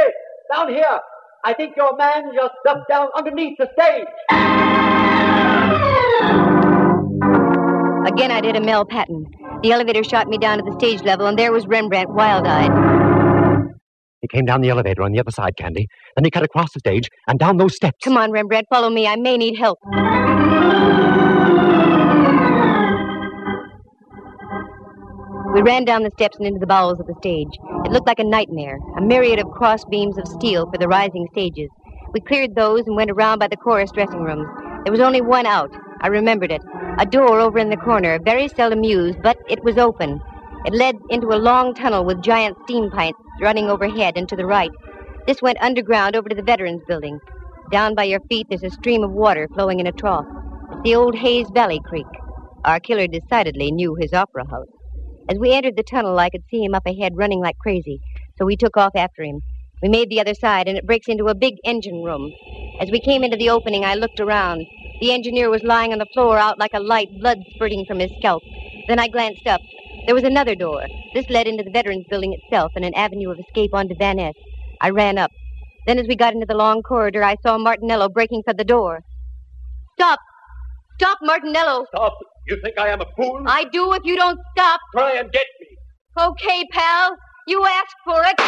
down 0.54 0.70
here. 0.70 1.00
I 1.44 1.56
think 1.56 1.76
your 1.76 1.98
man 1.98 2.34
just 2.36 2.54
ducked 2.64 2.88
down 2.88 3.08
underneath 3.18 3.58
the 3.58 3.68
stage. 3.74 4.06
Again, 8.14 8.30
I 8.30 8.42
did 8.42 8.56
a 8.56 8.62
Mel 8.62 8.86
Patton. 8.86 9.41
The 9.64 9.72
elevator 9.72 10.04
shot 10.04 10.28
me 10.28 10.38
down 10.40 10.58
to 10.58 10.64
the 10.64 10.74
stage 10.74 11.04
level, 11.04 11.28
and 11.28 11.38
there 11.38 11.52
was 11.52 11.68
Rembrandt, 11.68 12.10
wild 12.10 12.48
eyed. 12.48 12.72
He 14.22 14.28
came 14.28 14.46
down 14.46 14.62
the 14.62 14.70
elevator 14.70 15.04
on 15.04 15.12
the 15.12 15.20
other 15.20 15.32
side, 15.32 15.56
Candy. 15.58 15.88
Then 16.16 16.24
he 16.26 16.32
cut 16.32 16.44
across 16.44 16.74
the 16.74 16.80
stage 16.80 17.10
and 17.28 17.38
down 17.38 17.58
those 17.58 17.76
steps. 17.76 17.98
Come 18.04 18.18
on, 18.18 18.32
Rembrandt, 18.32 18.68
follow 18.72 18.90
me. 18.90 19.08
I 19.08 19.16
may 19.18 19.38
need 19.38 19.58
help. 19.58 19.80
We 25.54 25.62
ran 25.62 25.86
down 25.86 26.04
the 26.04 26.12
steps 26.12 26.38
and 26.38 26.48
into 26.48 26.60
the 26.60 26.68
bowels 26.68 27.00
of 27.00 27.08
the 27.08 27.16
stage. 27.20 27.50
It 27.86 27.92
looked 27.92 28.08
like 28.08 28.20
a 28.20 28.24
nightmare, 28.24 28.80
a 28.98 29.02
myriad 29.02 29.40
of 29.40 29.52
cross 29.52 29.84
beams 29.86 30.18
of 30.18 30.28
steel 30.28 30.70
for 30.72 30.78
the 30.78 30.88
rising 30.88 31.28
stages. 31.34 31.70
We 32.14 32.22
cleared 32.22 32.56
those 32.56 32.88
and 32.88 32.96
went 32.96 33.12
around 33.12 33.40
by 33.40 33.48
the 33.48 33.58
chorus 33.58 33.92
dressing 33.92 34.22
rooms. 34.22 34.48
There 34.86 34.92
was 34.92 35.02
only 35.02 35.22
one 35.22 35.46
out. 35.46 35.70
I 36.02 36.08
remembered 36.08 36.52
it. 36.52 36.62
A 37.00 37.06
door 37.06 37.40
over 37.40 37.60
in 37.60 37.70
the 37.70 37.78
corner, 37.78 38.20
very 38.20 38.48
seldom 38.50 38.84
used, 38.84 39.22
but 39.22 39.38
it 39.48 39.64
was 39.64 39.78
open. 39.78 40.20
It 40.66 40.74
led 40.74 40.98
into 41.10 41.28
a 41.28 41.38
long 41.38 41.76
tunnel 41.76 42.04
with 42.06 42.24
giant 42.24 42.58
steam 42.64 42.90
pipes 42.90 43.20
running 43.40 43.70
overhead 43.70 44.18
and 44.18 44.28
to 44.30 44.36
the 44.36 44.46
right. 44.46 44.72
This 45.28 45.42
went 45.42 45.62
underground 45.62 46.16
over 46.16 46.28
to 46.28 46.36
the 46.36 46.44
Veterans 46.44 46.82
Building. 46.88 47.20
Down 47.72 47.96
by 47.96 48.06
your 48.06 48.20
feet, 48.30 48.48
there's 48.50 48.64
a 48.64 48.72
stream 48.72 49.04
of 49.04 49.12
water 49.12 49.48
flowing 49.54 49.80
in 49.80 49.88
a 49.88 49.92
trough. 49.92 50.26
It's 50.72 50.82
the 50.84 50.96
old 50.96 51.16
Hayes 51.16 51.48
Valley 51.54 51.80
Creek. 51.86 52.08
Our 52.66 52.80
killer 52.80 53.08
decidedly 53.08 53.72
knew 53.72 53.96
his 53.96 54.14
opera 54.14 54.50
house. 54.50 54.68
As 55.30 55.38
we 55.40 55.54
entered 55.54 55.78
the 55.78 55.84
tunnel, 55.84 56.20
I 56.20 56.30
could 56.30 56.44
see 56.50 56.64
him 56.64 56.76
up 56.76 56.86
ahead 56.86 57.14
running 57.16 57.40
like 57.40 57.58
crazy, 57.60 58.00
so 58.38 58.46
we 58.46 58.58
took 58.58 58.78
off 58.78 58.92
after 58.96 59.24
him. 59.24 59.42
We 59.82 59.90
made 59.90 60.10
the 60.10 60.20
other 60.20 60.34
side, 60.34 60.68
and 60.68 60.78
it 60.78 60.86
breaks 60.86 61.08
into 61.08 61.26
a 61.26 61.36
big 61.36 61.56
engine 61.64 62.04
room. 62.04 62.32
As 62.80 62.92
we 62.92 63.00
came 63.00 63.24
into 63.24 63.38
the 63.38 63.50
opening, 63.50 63.86
I 63.86 63.96
looked 63.96 64.20
around. 64.20 64.66
The 65.02 65.12
engineer 65.12 65.50
was 65.50 65.64
lying 65.64 65.94
on 65.94 65.98
the 65.98 66.06
floor 66.14 66.38
out 66.38 66.60
like 66.60 66.76
a 66.76 66.80
light, 66.80 67.10
blood 67.20 67.40
spurting 67.56 67.86
from 67.88 67.98
his 68.00 68.12
scalp. 68.20 68.44
Then 68.88 69.00
I 69.00 69.08
glanced 69.08 69.48
up. 69.48 69.60
There 70.06 70.14
was 70.14 70.24
another 70.24 70.54
door. 70.54 70.84
This 71.16 71.28
led 71.28 71.48
into 71.48 71.64
the 71.64 71.72
Veterans 71.72 72.06
Building 72.08 72.34
itself 72.34 72.72
and 72.76 72.86
an 72.86 72.94
avenue 72.94 73.32
of 73.32 73.40
escape 73.40 73.74
onto 73.74 73.96
Van 73.96 74.18
Ness. 74.18 74.36
I 74.80 74.92
ran 74.92 75.18
up. 75.18 75.32
Then, 75.88 75.98
as 75.98 76.06
we 76.08 76.16
got 76.16 76.36
into 76.36 76.46
the 76.46 76.54
long 76.56 76.84
corridor, 76.84 77.24
I 77.24 77.36
saw 77.44 77.58
Martinello 77.58 78.14
breaking 78.14 78.44
for 78.46 78.54
the 78.54 78.64
door. 78.64 79.02
Stop! 79.98 80.20
Stop, 81.00 81.18
Martinello! 81.24 81.86
Stop! 81.88 82.14
You 82.48 82.60
think 82.64 82.78
I 82.78 82.90
am 82.90 83.02
a 83.02 83.06
fool? 83.16 83.44
I 83.48 83.64
do 83.66 83.94
if 83.94 84.04
you 84.04 84.16
don't 84.16 84.40
stop. 84.56 84.80
Try 84.94 85.14
and 85.14 85.32
get 85.32 85.46
me. 85.60 85.68
Okay, 86.20 86.64
pal. 86.72 87.16
You 87.48 87.66
asked 87.66 87.96
for 88.06 88.22
it. 88.24 88.40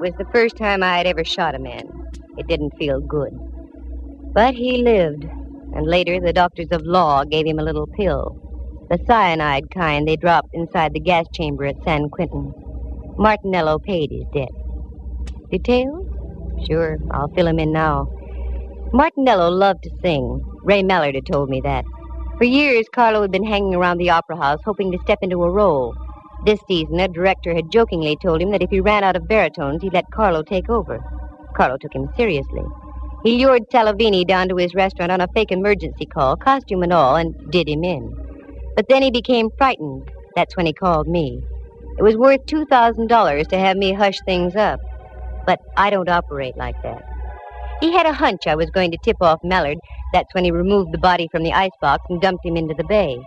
It 0.00 0.14
was 0.14 0.14
the 0.16 0.32
first 0.32 0.56
time 0.56 0.82
I 0.82 0.96
had 0.96 1.06
ever 1.06 1.24
shot 1.24 1.54
a 1.54 1.58
man. 1.58 1.82
It 2.38 2.46
didn't 2.46 2.72
feel 2.78 3.02
good. 3.02 3.38
But 4.32 4.54
he 4.54 4.82
lived, 4.82 5.26
and 5.74 5.86
later 5.86 6.18
the 6.18 6.32
doctors 6.32 6.68
of 6.70 6.80
law 6.84 7.22
gave 7.24 7.44
him 7.46 7.58
a 7.58 7.62
little 7.62 7.86
pill. 7.86 8.34
The 8.88 8.98
cyanide 9.06 9.70
kind 9.70 10.08
they 10.08 10.16
dropped 10.16 10.54
inside 10.54 10.94
the 10.94 11.00
gas 11.00 11.26
chamber 11.34 11.66
at 11.66 11.84
San 11.84 12.08
Quentin. 12.08 12.54
Martinello 13.18 13.78
paid 13.78 14.10
his 14.10 14.24
debt. 14.32 14.48
Details? 15.50 16.06
Sure, 16.66 16.96
I'll 17.10 17.28
fill 17.34 17.48
him 17.48 17.58
in 17.58 17.70
now. 17.70 18.06
Martinello 18.94 19.50
loved 19.50 19.82
to 19.82 19.90
sing. 20.00 20.40
Ray 20.64 20.82
Mallard 20.82 21.14
had 21.14 21.26
told 21.26 21.50
me 21.50 21.60
that. 21.64 21.84
For 22.38 22.44
years, 22.44 22.86
Carlo 22.94 23.20
had 23.20 23.30
been 23.30 23.44
hanging 23.44 23.74
around 23.74 23.98
the 23.98 24.08
opera 24.08 24.38
house 24.38 24.60
hoping 24.64 24.92
to 24.92 24.98
step 25.04 25.18
into 25.20 25.44
a 25.44 25.50
role. 25.50 25.94
This 26.44 26.60
season, 26.66 26.98
a 27.00 27.08
director 27.08 27.54
had 27.54 27.70
jokingly 27.70 28.16
told 28.16 28.40
him 28.40 28.50
that 28.52 28.62
if 28.62 28.70
he 28.70 28.80
ran 28.80 29.04
out 29.04 29.16
of 29.16 29.28
baritones, 29.28 29.82
he'd 29.82 29.92
let 29.92 30.10
Carlo 30.10 30.42
take 30.42 30.70
over. 30.70 30.98
Carlo 31.56 31.76
took 31.76 31.94
him 31.94 32.08
seriously. 32.16 32.62
He 33.24 33.44
lured 33.44 33.64
Salavini 33.72 34.26
down 34.26 34.48
to 34.48 34.56
his 34.56 34.74
restaurant 34.74 35.12
on 35.12 35.20
a 35.20 35.28
fake 35.34 35.52
emergency 35.52 36.06
call, 36.06 36.36
costume 36.36 36.82
and 36.82 36.92
all, 36.92 37.16
and 37.16 37.34
did 37.50 37.68
him 37.68 37.84
in. 37.84 38.10
But 38.74 38.86
then 38.88 39.02
he 39.02 39.10
became 39.10 39.50
frightened. 39.58 40.08
That's 40.34 40.56
when 40.56 40.64
he 40.64 40.72
called 40.72 41.06
me. 41.06 41.42
It 41.98 42.02
was 42.02 42.16
worth 42.16 42.40
$2,000 42.46 43.48
to 43.48 43.58
have 43.58 43.76
me 43.76 43.92
hush 43.92 44.18
things 44.24 44.56
up. 44.56 44.80
But 45.46 45.60
I 45.76 45.90
don't 45.90 46.08
operate 46.08 46.56
like 46.56 46.76
that. 46.82 47.02
He 47.80 47.92
had 47.92 48.06
a 48.06 48.14
hunch 48.14 48.46
I 48.46 48.54
was 48.54 48.70
going 48.70 48.90
to 48.92 48.98
tip 49.04 49.16
off 49.20 49.40
Mallard. 49.44 49.78
That's 50.14 50.32
when 50.34 50.44
he 50.44 50.50
removed 50.50 50.92
the 50.92 50.98
body 50.98 51.28
from 51.30 51.42
the 51.42 51.52
icebox 51.52 52.04
and 52.08 52.20
dumped 52.22 52.46
him 52.46 52.56
into 52.56 52.74
the 52.74 52.84
bay. 52.84 53.18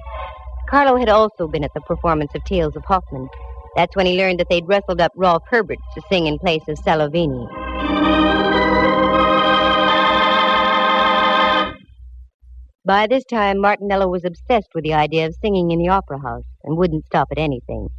Carlo 0.73 0.97
had 0.97 1.07
also 1.07 1.47
been 1.47 1.63
at 1.63 1.71
the 1.75 1.81
performance 1.81 2.31
of 2.33 2.43
Tales 2.45 2.75
of 2.75 2.83
Hoffmann. 2.85 3.29
That's 3.75 3.95
when 3.95 4.07
he 4.07 4.17
learned 4.17 4.39
that 4.39 4.47
they'd 4.49 4.67
wrestled 4.67 5.01
up 5.01 5.11
Rolf 5.15 5.43
Herbert 5.47 5.77
to 5.93 6.01
sing 6.09 6.25
in 6.25 6.39
place 6.39 6.63
of 6.67 6.79
Salovini. 6.79 7.47
By 12.83 13.05
this 13.05 13.23
time, 13.25 13.57
Martinello 13.57 14.09
was 14.09 14.25
obsessed 14.25 14.69
with 14.73 14.83
the 14.83 14.95
idea 14.95 15.27
of 15.27 15.35
singing 15.43 15.69
in 15.69 15.77
the 15.77 15.89
opera 15.89 16.19
house 16.19 16.47
and 16.63 16.75
wouldn't 16.75 17.05
stop 17.05 17.27
at 17.29 17.37
anything. 17.37 17.89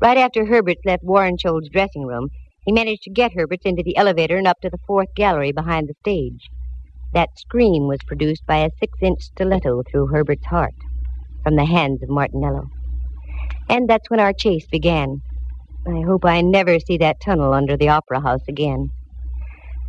Right 0.00 0.16
after 0.16 0.46
Herberts 0.46 0.86
left 0.86 1.04
Warren 1.04 1.36
dressing 1.36 2.06
room, 2.06 2.30
he 2.64 2.72
managed 2.72 3.02
to 3.02 3.10
get 3.10 3.34
Herberts 3.34 3.66
into 3.66 3.82
the 3.82 3.98
elevator 3.98 4.38
and 4.38 4.46
up 4.46 4.58
to 4.62 4.70
the 4.70 4.80
fourth 4.86 5.14
gallery 5.14 5.52
behind 5.52 5.86
the 5.86 5.94
stage. 6.00 6.48
That 7.12 7.38
scream 7.38 7.88
was 7.88 7.98
produced 8.06 8.46
by 8.46 8.60
a 8.60 8.70
six 8.80 8.96
inch 9.02 9.20
stiletto 9.20 9.82
through 9.90 10.06
Herbert's 10.06 10.46
heart 10.46 10.72
from 11.42 11.56
the 11.56 11.64
hands 11.66 12.02
of 12.02 12.08
Martinello. 12.08 12.68
And 13.68 13.88
that's 13.88 14.10
when 14.10 14.20
our 14.20 14.32
chase 14.32 14.66
began. 14.70 15.22
I 15.86 16.02
hope 16.06 16.24
I 16.24 16.42
never 16.42 16.78
see 16.80 16.98
that 16.98 17.20
tunnel 17.20 17.52
under 17.54 17.76
the 17.76 17.88
opera 17.88 18.20
house 18.20 18.42
again. 18.48 18.90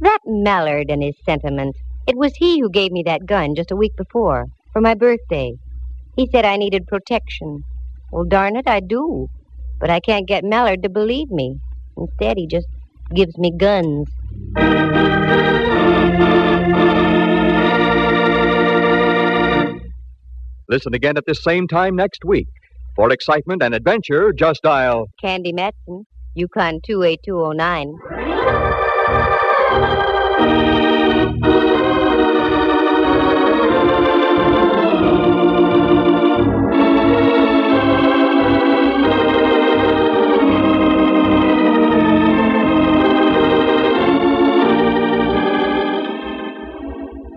That 0.01 0.19
Mallard 0.25 0.91
and 0.91 1.03
his 1.03 1.15
sentiments. 1.25 1.79
It 2.07 2.17
was 2.17 2.33
he 2.35 2.59
who 2.59 2.69
gave 2.69 2.91
me 2.91 3.03
that 3.05 3.25
gun 3.25 3.55
just 3.55 3.71
a 3.71 3.75
week 3.75 3.93
before, 3.97 4.47
for 4.73 4.81
my 4.81 4.95
birthday. 4.95 5.53
He 6.15 6.29
said 6.31 6.45
I 6.45 6.57
needed 6.57 6.87
protection. 6.87 7.65
Well, 8.11 8.25
darn 8.25 8.55
it, 8.55 8.67
I 8.67 8.79
do. 8.81 9.27
But 9.79 9.89
I 9.89 9.99
can't 9.99 10.27
get 10.27 10.43
Mallard 10.43 10.83
to 10.83 10.89
believe 10.89 11.29
me. 11.31 11.59
Instead, 11.97 12.37
he 12.37 12.47
just 12.47 12.67
gives 13.15 13.37
me 13.37 13.51
guns. 13.57 14.09
Listen 20.69 20.93
again 20.93 21.17
at 21.17 21.25
this 21.25 21.43
same 21.43 21.67
time 21.67 21.95
next 21.95 22.23
week. 22.25 22.47
For 22.95 23.11
excitement 23.11 23.63
and 23.63 23.73
adventure, 23.73 24.31
just 24.33 24.61
dial. 24.61 25.07
Candy 25.21 25.51
Matson, 25.51 26.05
Yukon 26.35 26.79
28209. 26.85 28.62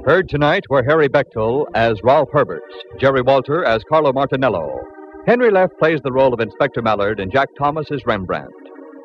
Heard 0.07 0.29
tonight 0.29 0.62
were 0.71 0.85
Harry 0.85 1.09
Bechtel 1.09 1.66
as 1.75 2.01
Ralph 2.05 2.29
Herbert, 2.33 2.62
Jerry 2.97 3.23
Walter 3.23 3.64
as 3.64 3.83
Carlo 3.88 4.12
Martinello. 4.12 4.79
Henry 5.27 5.51
Leff 5.51 5.71
plays 5.81 5.99
the 6.05 6.12
role 6.12 6.33
of 6.33 6.38
Inspector 6.38 6.81
Mallard, 6.81 7.19
and 7.19 7.33
Jack 7.33 7.49
Thomas 7.59 7.90
is 7.90 8.07
Rembrandt. 8.07 8.53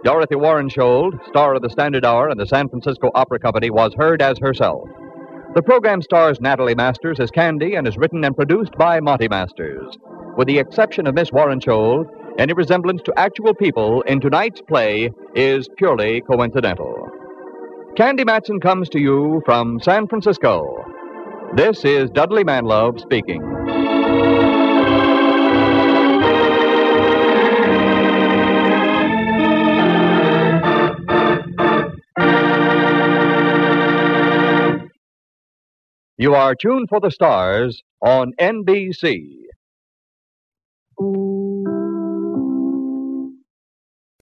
Dorothy 0.04 0.36
Warenskjold, 0.36 1.14
star 1.28 1.56
of 1.56 1.64
the 1.64 1.72
Standard 1.72 2.06
Hour 2.06 2.30
and 2.30 2.40
the 2.40 2.46
San 2.46 2.70
Francisco 2.70 3.10
Opera 3.16 3.40
Company, 3.40 3.72
was 3.72 3.96
heard 3.98 4.22
as 4.22 4.38
herself. 4.38 4.88
The 5.56 5.64
program 5.64 6.04
stars 6.04 6.40
Natalie 6.40 6.76
Masters 6.76 7.20
as 7.20 7.32
Candy 7.32 7.74
and 7.74 7.88
is 7.88 7.98
written 7.98 8.24
and 8.24 8.36
produced 8.36 8.78
by 8.78 9.00
Monty 9.00 9.28
Masters. 9.28 9.98
With 10.38 10.48
the 10.48 10.60
exception 10.60 11.08
of 11.08 11.16
Miss 11.16 11.32
Warenskjold, 11.32 12.06
any 12.38 12.54
resemblance 12.54 13.02
to 13.06 13.20
actual 13.20 13.56
people 13.56 14.04
in 14.04 14.22
tonight's 14.22 14.62
play 14.62 15.10
is 15.34 15.68
purely 15.78 16.22
coincidental. 16.22 17.08
Candy 17.98 18.24
Matson 18.24 18.60
comes 18.60 18.88
to 18.90 19.00
you 19.00 19.42
from 19.46 19.80
San 19.82 20.08
Francisco. 20.08 20.81
This 21.54 21.84
is 21.84 22.10
Dudley 22.12 22.46
Manlove 22.46 23.02
speaking. 23.02 23.42
You 36.18 36.36
are 36.36 36.56
tuned 36.56 36.88
for 36.88 37.02
the 37.02 37.12
stars 37.12 37.84
on 38.02 38.32
NBC. 38.40 39.41